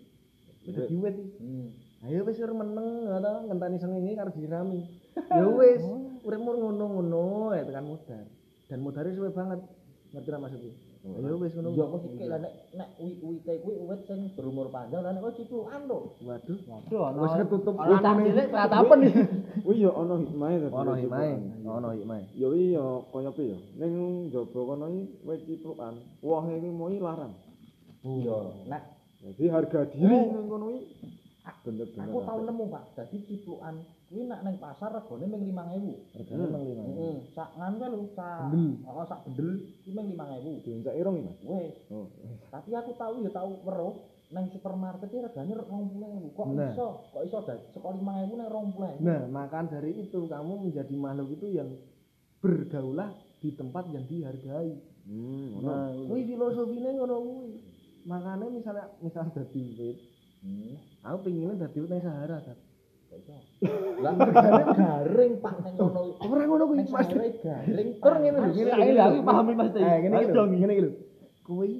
Wis 0.63 0.77
dadi 0.77 0.95
wit 0.95 1.15
iki. 1.17 1.31
Hmm. 1.41 1.67
Ayo 2.05 2.23
wis 2.23 2.39
ur 2.39 2.53
meneng 2.55 2.87
ngono 3.09 3.31
ngenteni 3.49 3.77
sengenge 3.81 4.13
karo 4.15 4.31
dirami. 4.31 4.79
Ya 5.35 5.43
wis, 5.43 5.83
uripmu 6.23 6.51
ngono-ngono 6.53 7.51
ya 7.57 7.65
tekan 7.67 7.89
mudar. 7.89 8.23
Dan 8.69 8.79
mudare 8.85 9.09
suwe 9.11 9.33
banget. 9.35 9.59
Ngerti 10.15 10.29
ra 10.31 10.39
maksudku? 10.39 10.71
Ayo 10.99 11.35
wis 11.39 11.55
ngono. 11.55 11.71
Ya 11.79 11.85
kok 11.87 12.03
lah 12.27 12.39
nek 12.43 12.53
nek 12.75 12.89
uwi-uwite 12.99 13.53
kuwi 13.63 13.75
uwit 13.79 14.01
sing 14.03 14.19
berumur 14.35 14.67
panjang 14.67 14.99
lah 14.99 15.15
nek 15.15 15.23
kok 15.23 15.35
ciplukan 15.39 15.81
to. 15.87 15.99
Waduh. 16.27 16.57
Waduh, 16.67 17.01
ana 17.07 17.19
Wis 17.23 17.33
ketutup 17.39 17.75
ana 17.79 17.95
utune. 17.95 18.23
cilik 18.27 18.47
kelatapan 18.51 18.99
iki. 19.07 19.21
Kuwi 19.63 19.83
ya 19.87 19.91
ana 19.95 20.13
hikmahe. 20.19 20.55
Ono 20.67 20.91
wit 20.91 20.99
hikmahe, 20.99 21.31
ono 21.63 21.87
hikmahe. 21.95 22.23
Ya 22.35 22.47
iya 22.51 22.85
kaya 23.09 23.29
piye 23.31 23.47
ya. 23.55 23.59
Ning 23.79 23.91
njaba 24.27 24.59
kono 24.59 24.85
iki 24.91 25.03
wit 25.23 25.41
ciplukan. 25.47 25.93
Wohe 26.19 26.51
iki 26.59 26.69
mau 26.69 26.91
larang. 26.91 27.33
Iya, 28.03 28.37
nek 28.67 28.83
Jadi 29.19 29.43
harga 29.51 29.79
diri 29.91 30.07
ning 30.31 30.45
kono 30.47 30.67
iki 30.71 30.87
bener-bener. 31.63 32.07
aku 32.07 32.19
tau 32.23 32.39
nemu 32.43 32.63
Pak, 32.69 32.83
dadi 32.95 33.17
ciplukan 33.25 33.75
kuwi 34.09 34.25
nek 34.25 34.41
ning 34.41 34.57
pasar 34.57 34.89
regane 34.89 35.25
ming 35.25 35.53
5000. 35.53 36.17
Regane 36.17 36.43
nang 36.49 36.63
lima. 36.65 36.81
Heeh, 36.83 37.15
sak 37.29 37.49
nganu 37.53 37.85
lho, 37.87 38.01
sak 38.11 38.49
Bendel. 38.49 38.81
Oh, 38.83 39.05
sak 39.05 39.19
bendel 39.23 39.49
kuwi 39.85 39.91
ming 39.93 40.07
5000. 40.17 40.65
Diencak 40.65 40.95
irung 40.97 41.15
iki, 41.15 41.25
Mas. 41.25 41.39
Wes, 41.45 41.73
Oh. 41.87 42.07
tapi 42.49 42.69
aku 42.73 42.91
tahu 42.95 43.21
ya 43.21 43.29
tahu 43.29 43.51
weruh 43.61 43.95
nang 44.29 44.45
supermarket 44.49 45.07
iki 45.07 45.21
regane 45.21 45.53
20.000. 45.53 46.33
Kok 46.33 46.47
Nah. 46.51 46.69
iso? 46.69 46.87
Kok 47.07 47.23
iso 47.23 47.37
dadi 47.43 47.65
saka 47.69 47.87
5.000 47.87 48.33
nang 48.35 48.49
20.000? 48.49 48.97
Nah, 48.99 49.21
maka 49.27 49.59
dari 49.67 49.91
itu 49.95 50.19
kamu 50.23 50.53
menjadi 50.59 50.95
makhluk 50.95 51.29
itu 51.31 51.47
yang 51.51 51.69
bergaulah 52.37 53.09
di 53.37 53.49
tempat 53.51 53.89
yang 53.89 54.05
dihargai. 54.05 54.73
Hmm, 55.05 55.45
ngono. 55.55 55.65
Nah, 55.65 55.89
kuwi 56.05 56.21
filosofine 56.25 56.89
ngono 56.93 57.15
kuwi. 57.19 57.49
Makanya 57.99 58.47
misalnya 58.47 58.85
misal 58.99 59.27
dadi 59.29 59.61
wit, 59.75 59.97
Hmm. 60.39 60.77
aku 61.03 61.17
pengennya 61.25 61.61
dadi 61.61 61.77
wit 61.79 61.89
nang 61.89 62.01
Sahara, 62.01 62.37
Tat. 62.39 62.57
Kok? 63.09 63.41
Lah 64.05 64.13
garing 64.77 65.33
Pak 65.41 65.55
ngono. 65.75 66.01
Ora 66.21 66.43
ngono 66.45 66.63
kuwi, 66.69 66.85
Mas. 66.87 67.07
Garing. 67.09 67.89
Tur 67.97 68.13
ngene 68.21 68.37
lho, 68.37 68.49
ngene 68.53 68.93
lho. 68.93 69.03
aku 69.03 69.21
pahami 69.25 69.53
Mas. 69.57 69.73
Eh, 69.73 69.97
ngene 70.05 70.15
iki 70.21 70.29
lho, 70.29 70.35
dong. 70.37 70.49
ngene 70.53 70.73
iki 70.77 70.83
lho. 70.85 70.91
Kuwi 71.43 71.71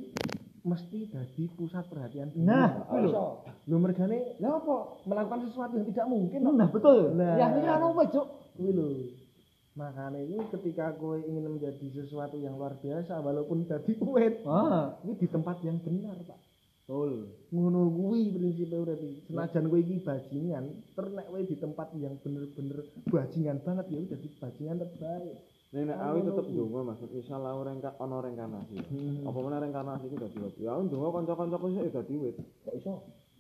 mesti 0.66 1.00
dadi 1.08 1.44
pusat 1.56 1.86
perhatian 1.88 2.34
dunia. 2.34 2.50
Nah, 2.50 2.70
Kok 2.74 2.86
kuwi 2.90 3.00
lho. 3.06 3.26
Lho 3.70 3.78
mergane 3.78 4.20
lha 4.42 4.50
apa 4.58 4.76
melakukan 5.06 5.40
sesuatu 5.46 5.74
yang 5.78 5.88
tidak 5.88 6.06
mungkin. 6.10 6.40
Nah, 6.42 6.68
betul. 6.74 7.14
Nah. 7.14 7.36
Ya 7.38 7.48
ini 7.54 7.68
anu 7.70 7.94
wae, 7.94 8.10
Cuk. 8.10 8.28
Kuwi 8.58 8.72
lho. 8.74 8.88
Makanya 9.78 10.20
ini 10.20 10.44
ketika 10.52 10.92
kowe 10.98 11.16
ingin 11.16 11.46
menjadi 11.56 11.88
sesuatu 11.94 12.36
yang 12.36 12.60
luar 12.60 12.76
biasa 12.84 13.22
walaupun 13.24 13.64
dadi 13.64 13.96
wit, 14.02 14.44
Ah, 14.44 14.98
ini 15.08 15.16
di 15.16 15.28
tempat 15.30 15.64
yang 15.64 15.80
benar, 15.80 16.20
Pak. 16.26 16.49
Betul. 16.90 17.12
Ngono 17.54 17.80
kuwi 17.94 18.34
prinsipe 18.34 18.78
iki. 18.98 19.10
Senajan 19.30 19.70
kowe 19.70 19.78
iki 19.78 20.02
bajingan, 20.02 20.66
ter 20.98 21.06
nek 21.14 21.30
kowe 21.30 21.42
di 21.46 21.56
tempat 21.62 21.88
yang 21.94 22.18
bener-bener 22.26 22.82
bajingan 23.14 23.62
banget 23.62 23.86
ya 23.94 24.00
udah 24.10 24.18
di 24.18 24.30
bajingan 24.42 24.78
terbaik. 24.82 25.38
Nek 25.70 25.84
nek 25.86 25.98
aku 26.02 26.18
tetep 26.26 26.46
ndonga 26.50 26.82
Mas, 26.82 27.02
misal 27.14 27.46
aku 27.46 27.62
rengka 27.62 27.94
ana 28.02 28.18
reinkarnasi. 28.26 28.78
Hmm. 28.90 29.30
Apa 29.30 29.38
meneh 29.38 29.60
reinkarnasi 29.70 30.04
iku 30.10 30.18
dadi 30.18 30.38
wit. 30.42 30.56
Ya 30.58 30.74
ndonga 30.82 31.10
kanca-kancaku 31.14 31.66
sik 31.78 31.94
dadi 31.94 32.14
wit. 32.18 32.36
Kok 32.66 32.74
iso? 32.74 32.94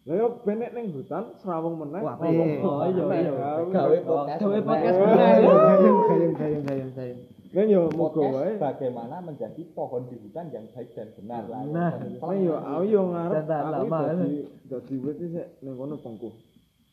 Lah 0.06 0.16
yo 0.16 0.28
benek 0.46 0.70
ning 0.78 0.94
hutan 0.94 1.34
serawung 1.42 1.82
meneh. 1.82 2.02
Wah, 2.06 2.22
iya, 2.30 2.46
iya. 2.54 3.34
Gawe 3.66 3.98
podcast. 4.06 4.40
Gawe 4.46 4.60
podcast 4.62 4.98
meneh. 5.02 5.34
Gayung 5.42 6.00
gayung 6.06 6.34
gayung 6.38 6.94
gayung 6.94 7.22
Nek 7.50 7.66
yo 7.66 7.90
Podcast 7.90 8.30
wae. 8.30 8.62
bagaimana 8.62 9.26
menjadi 9.26 9.66
pohon 9.74 10.06
di 10.06 10.22
hutan 10.22 10.54
yang 10.54 10.70
baik 10.70 10.94
dan 10.94 11.10
benar 11.18 11.50
lah. 11.50 11.66
Nah. 11.66 11.98
Nek 11.98 12.38
yo 12.46 12.62
aku 12.62 12.84
yo 12.86 13.10
ngarep 13.10 13.50
aku 13.50 13.70
lama, 13.74 13.98
dadi 14.06 14.46
dadi 14.70 14.96
wit 15.02 15.18
sik 15.18 15.48
ning 15.66 15.74
kono 15.74 15.98
pengkuh. 15.98 16.30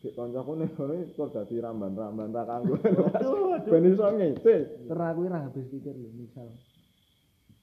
Gek 0.00 0.16
kancaku 0.16 0.56
ning 0.56 0.72
kono 0.72 0.96
kok 1.12 1.28
dadi 1.36 1.60
ramban-ramban 1.60 2.32
tak 2.32 2.48
kanggo. 2.48 2.72
Ben 3.68 3.84
iso 3.84 4.08
ngece. 4.16 4.54
Ter 4.88 4.96
aku 4.96 5.28
ora 5.28 5.44
habis 5.44 5.68
pikir 5.68 5.92
lho, 5.92 6.08
misal 6.16 6.48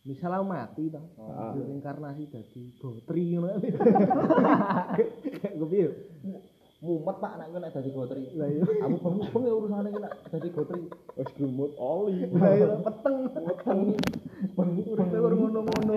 misal 0.05 0.37
aku 0.37 0.45
mati 0.45 0.93
toh. 0.93 1.17
Ah. 1.17 1.57
Reinkarnasi 1.57 2.29
dadi 2.29 2.77
gotri 2.77 3.33
ngono. 3.33 3.57
Gue 5.57 5.65
piye? 5.65 5.89
Mumet 6.83 7.15
Pak 7.23 7.39
kowe 7.47 7.59
nek 7.63 7.71
dadi 7.71 7.89
gotri. 7.95 8.27
Lah 8.35 8.47
iya. 8.51 8.67
Aku 8.83 8.95
bengi-bengi 8.99 9.49
urusane 9.55 9.87
iki 9.87 9.99
nek 10.03 10.13
dadi 10.27 10.49
gotri. 10.51 10.81
Wis 11.15 11.31
grumut 11.39 11.71
oli. 11.79 12.27
Lah 12.27 12.51
iya 12.59 12.75
peteng. 12.75 13.15
Peteng 13.31 13.79
bengi 14.51 14.83
Uripe 14.91 15.17
ora 15.23 15.35
ngono-ngono. 15.39 15.93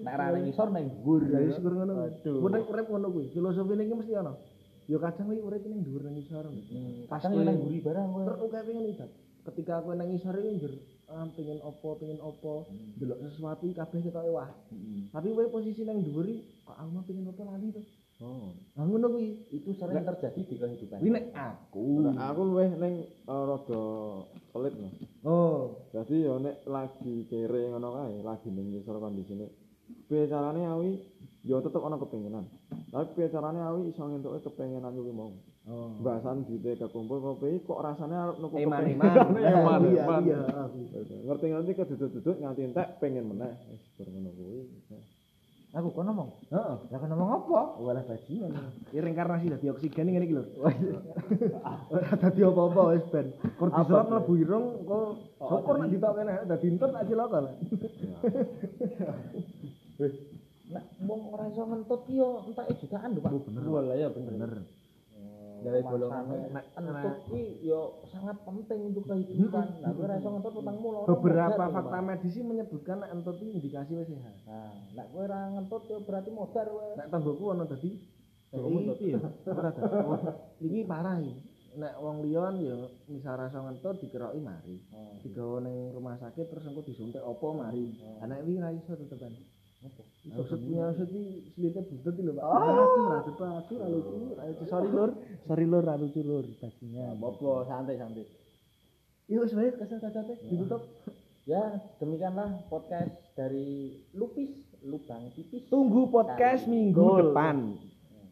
Nek 0.00 0.14
ra 0.16 0.26
ning 0.32 0.44
isor 0.48 0.72
ning 0.72 0.88
dhuwur. 1.04 1.28
Ya 1.28 1.44
wis 1.44 1.60
syukur 1.60 1.76
ngono. 1.76 2.08
Aduh. 2.08 2.40
Mun 2.40 2.64
urip 2.64 2.86
ngono 2.88 3.06
kuwi, 3.12 3.28
filosofine 3.36 3.84
iki 3.84 3.92
mesti 3.92 4.16
ana. 4.16 4.32
Ya 4.88 4.96
kadang 5.04 5.28
kuwi 5.28 5.44
urip 5.44 5.62
ning 5.68 5.80
dhuwur 5.84 6.02
ning 6.08 6.16
isor. 6.24 6.48
Hmm, 6.48 7.04
Kadang 7.04 7.32
yo 7.36 7.42
nang 7.44 7.56
mburi 7.60 7.78
barang 7.84 8.06
kowe. 8.08 8.24
Terus 8.24 8.40
oke 8.40 8.58
pengen 8.64 8.88
ibat. 8.88 9.10
Ketika 9.52 9.72
aku 9.84 9.92
nang 9.92 10.08
isor 10.16 10.32
iki 10.40 10.50
njur 10.56 10.72
ah, 11.12 11.28
pengen 11.36 11.60
opo, 11.60 11.88
pengen 12.00 12.18
opo, 12.24 12.64
delok 12.96 13.20
sesuatu 13.20 13.68
iki 13.68 13.76
kabeh 13.76 14.00
ketoke 14.00 14.32
wah. 14.32 14.48
Hmm. 14.72 15.12
Tapi 15.12 15.28
kowe 15.36 15.44
posisi 15.52 15.84
nang 15.84 16.00
dhuwur 16.00 16.24
iki, 16.24 16.40
kok 16.64 16.72
aku 16.72 16.88
mah 16.88 17.04
pengen 17.04 17.28
opo 17.28 17.44
lali 17.44 17.68
to. 17.76 17.84
Oh. 18.16 18.48
Ah 18.80 18.84
ngono 18.88 19.12
kuwi. 19.12 19.44
Itu 19.52 19.76
sering 19.76 20.00
terjadi 20.00 20.40
di 20.40 20.56
kehidupan. 20.56 21.04
Kuwi 21.04 21.10
nek 21.12 21.26
aku. 21.36 22.00
Nah, 22.00 22.32
aku 22.32 22.40
luwih 22.48 22.72
ning 22.80 22.94
uh, 23.28 23.44
rada 23.44 23.82
pelit 24.56 24.72
Mas. 24.80 24.96
Oh, 25.20 25.84
Jadi 25.92 26.24
yo 26.24 26.40
nek 26.40 26.64
lagi 26.64 27.28
kere 27.28 27.68
ngono 27.68 27.92
kae, 27.92 28.24
lagi 28.24 28.48
ning 28.48 28.72
ngisor 28.72 28.96
kondisine. 28.96 29.52
Piye 30.08 30.32
carane 30.32 30.64
awi 30.64 30.96
yo 31.44 31.60
tetep 31.60 31.84
ana 31.84 32.00
kepengenan. 32.00 32.48
Tapi 32.88 33.06
piye 33.12 33.28
carane 33.28 33.60
awi 33.60 33.92
iso 33.92 34.00
ngentuke 34.08 34.40
kepengenan 34.48 34.96
kuwi 34.96 35.12
mau. 35.12 35.36
oh. 35.68 36.00
Bahasan 36.00 36.48
duite 36.48 36.80
kekumpul 36.80 37.20
kopi 37.20 37.60
kok 37.68 37.84
rasane 37.84 38.16
arep 38.16 38.40
nuku 38.40 38.64
Eman-eman. 38.64 39.12
Eman, 39.36 39.80
Iya, 39.92 40.02
eman. 40.08 40.20
iya. 40.24 40.40
Ngerti-ngerti 41.20 41.72
kedudut-dudut 41.76 42.40
nganti 42.40 42.64
entek 42.64 42.96
pengen 42.96 43.28
meneh. 43.28 43.52
Wis 43.68 43.84
ngono 44.08 44.32
kuwi. 44.32 44.64
Aku 45.76 45.92
kok 45.92 46.08
ngomong. 46.08 46.32
Heeh. 46.48 46.74
Ya 46.88 46.96
kan 46.96 47.12
ngomong 47.12 47.30
apa? 47.36 47.60
Walah 47.84 48.00
bajingan. 48.08 48.48
Iki 48.88 48.96
reinkarnasi 48.96 49.52
dadi 49.52 49.68
oksigen 49.68 50.08
ngene 50.08 50.24
iki 50.24 50.34
lho. 50.40 50.44
Ora 51.92 52.16
dadi 52.16 52.40
apa-apa 52.40 52.82
wis 52.96 53.04
ben. 53.12 53.36
Kur 53.60 53.68
diserap 53.68 54.08
mlebu 54.08 54.32
irung 54.40 54.66
kok 54.88 55.04
syukur 55.36 55.74
nek 55.76 55.92
ditok 55.92 56.12
kene 56.16 56.34
dadi 56.48 56.66
entut 56.72 56.90
tak 56.96 57.04
cilaka 57.04 57.38
lah. 57.44 57.54
Nek 60.66 60.84
wong 61.04 61.20
ora 61.36 61.44
iso 61.52 61.62
ngentut 61.68 62.00
ki 62.08 62.14
yo 62.24 62.28
entake 62.48 62.72
jutaan 62.80 63.12
lho 63.12 63.20
Pak. 63.20 63.30
bener. 63.36 63.62
Walah 63.68 63.96
ya 64.00 64.08
bener. 64.08 64.32
Bener. 64.32 64.52
Gawe 65.66 65.80
golongan. 65.82 66.24
Nek 66.54 66.64
entut 66.78 67.16
ki 67.26 67.42
yo 67.66 68.06
sangat 68.06 68.38
penting 68.46 68.94
untuk 68.94 69.02
kehidupan. 69.10 69.82
Nah, 69.82 69.90
kowe 69.90 70.06
ora 70.06 70.14
iso 70.14 70.28
ngentut 70.30 70.54
utangmu 70.62 70.88
loro. 70.94 71.06
Beberapa 71.10 71.62
lho, 71.66 71.74
fakta 71.74 71.98
Pak. 71.98 72.06
medisi 72.06 72.40
menyebutkan 72.46 73.02
nek 73.02 73.10
entut 73.18 73.36
iki 73.42 73.50
indikasi 73.58 73.92
wis 73.98 74.06
sehat. 74.14 74.34
Nah, 74.46 74.70
nek 74.94 75.06
kowe 75.10 75.26
ora 75.26 75.40
ngentut 75.58 75.82
yo 75.90 75.98
berarti 76.06 76.30
modar 76.30 76.66
kowe. 76.70 76.88
Nek 76.94 77.08
tanggoku 77.10 77.44
ana 77.50 77.64
dadi 77.66 77.90
iki 78.54 79.06
ya. 79.10 79.18
Ora. 79.50 79.70
Oh, 80.06 80.18
Iki 80.62 80.86
parah 80.86 81.18
iki. 81.18 81.34
Nek 81.76 81.94
wong 82.00 82.24
liya 82.24 82.40
kan 82.46 82.56
ya 82.62 82.76
misal 83.10 83.34
rasa 83.34 83.58
ngentut 83.58 83.98
dikeroki 83.98 84.38
mari. 84.38 84.78
Digawa 85.20 85.66
ning 85.66 85.90
rumah 85.90 86.14
sakit 86.14 86.46
terus 86.46 86.62
engko 86.62 86.86
disuntik 86.86 87.26
opo 87.26 87.58
mari. 87.58 87.90
Anak 88.22 88.46
iki 88.46 88.62
ra 88.62 88.70
iso 88.70 88.94
tetepan. 88.94 89.34
Maksud 90.26 90.58
punya 90.58 90.90
maksud 90.90 91.08
iki 91.12 91.54
slite 91.54 91.80
butet 91.86 92.18
lho 92.18 92.32
Pak. 92.34 92.44
Aduh, 92.44 93.06
ra 93.06 93.18
tepa, 93.22 93.46
aduh 93.62 93.76
ra 93.78 93.86
lucu. 93.86 94.14
ra 94.34 94.44
lucu. 94.50 94.62
Sorry 94.66 94.88
lur, 94.90 95.10
sorry 95.46 95.66
lur 95.70 95.82
ra 95.86 95.94
lucu 95.94 96.20
lur 96.26 96.44
bajingan. 96.58 97.14
Apa 97.22 97.52
santai 97.68 97.94
santai. 97.94 98.26
Iya 99.26 99.38
wis 99.42 99.54
wae 99.54 99.70
kesel 99.74 99.98
cacate 100.02 100.34
ditutup. 100.50 100.82
Ya, 101.46 101.78
demikianlah 102.02 102.66
podcast 102.66 103.14
dari 103.38 104.02
Lupis 104.18 104.50
lubang 104.82 105.30
pipis. 105.30 105.70
Tunggu 105.70 106.10
podcast 106.10 106.66
minggu 106.66 107.30
depan. 107.30 107.78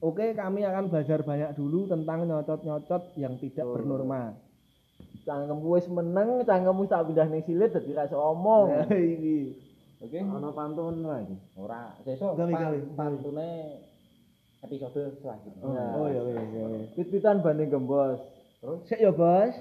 Oke, 0.02 0.34
kami 0.34 0.66
akan 0.66 0.90
belajar 0.90 1.22
banyak 1.22 1.54
dulu 1.54 1.86
tentang 1.86 2.26
nyocot-nyocot 2.26 3.14
yang 3.14 3.38
tidak 3.38 3.64
bernorma. 3.70 4.34
Cangkemmu 5.22 5.78
wis 5.78 5.86
meneng, 5.86 6.42
cangkemmu 6.42 6.90
tak 6.90 7.06
pindah 7.06 7.30
ning 7.30 7.46
silit 7.46 7.70
dadi 7.70 7.94
ra 7.94 8.10
omong. 8.10 8.68
Nah, 8.68 8.90
ini. 8.98 9.63
Oke. 10.04 10.18
Ana 10.20 10.50
pantun 10.50 11.00
iki. 11.00 11.36
Ora, 11.56 11.96
sesuk 12.00 12.36
Gawe, 12.36 12.50
pa- 12.50 12.60
gawe. 12.60 12.78
pantune 12.92 13.50
episode 14.60 15.16
selanjutnya. 15.18 15.64
Nah, 15.64 15.96
Oh 15.96 16.06
ya, 16.06 16.20
ya, 16.22 16.42
ya. 16.44 16.64
Pit-pitan 16.92 17.40
banding 17.40 17.68
gembos. 17.68 18.20
Terus 18.60 18.80
Sik 18.84 18.96
ya, 18.98 19.12
Bos. 19.12 19.52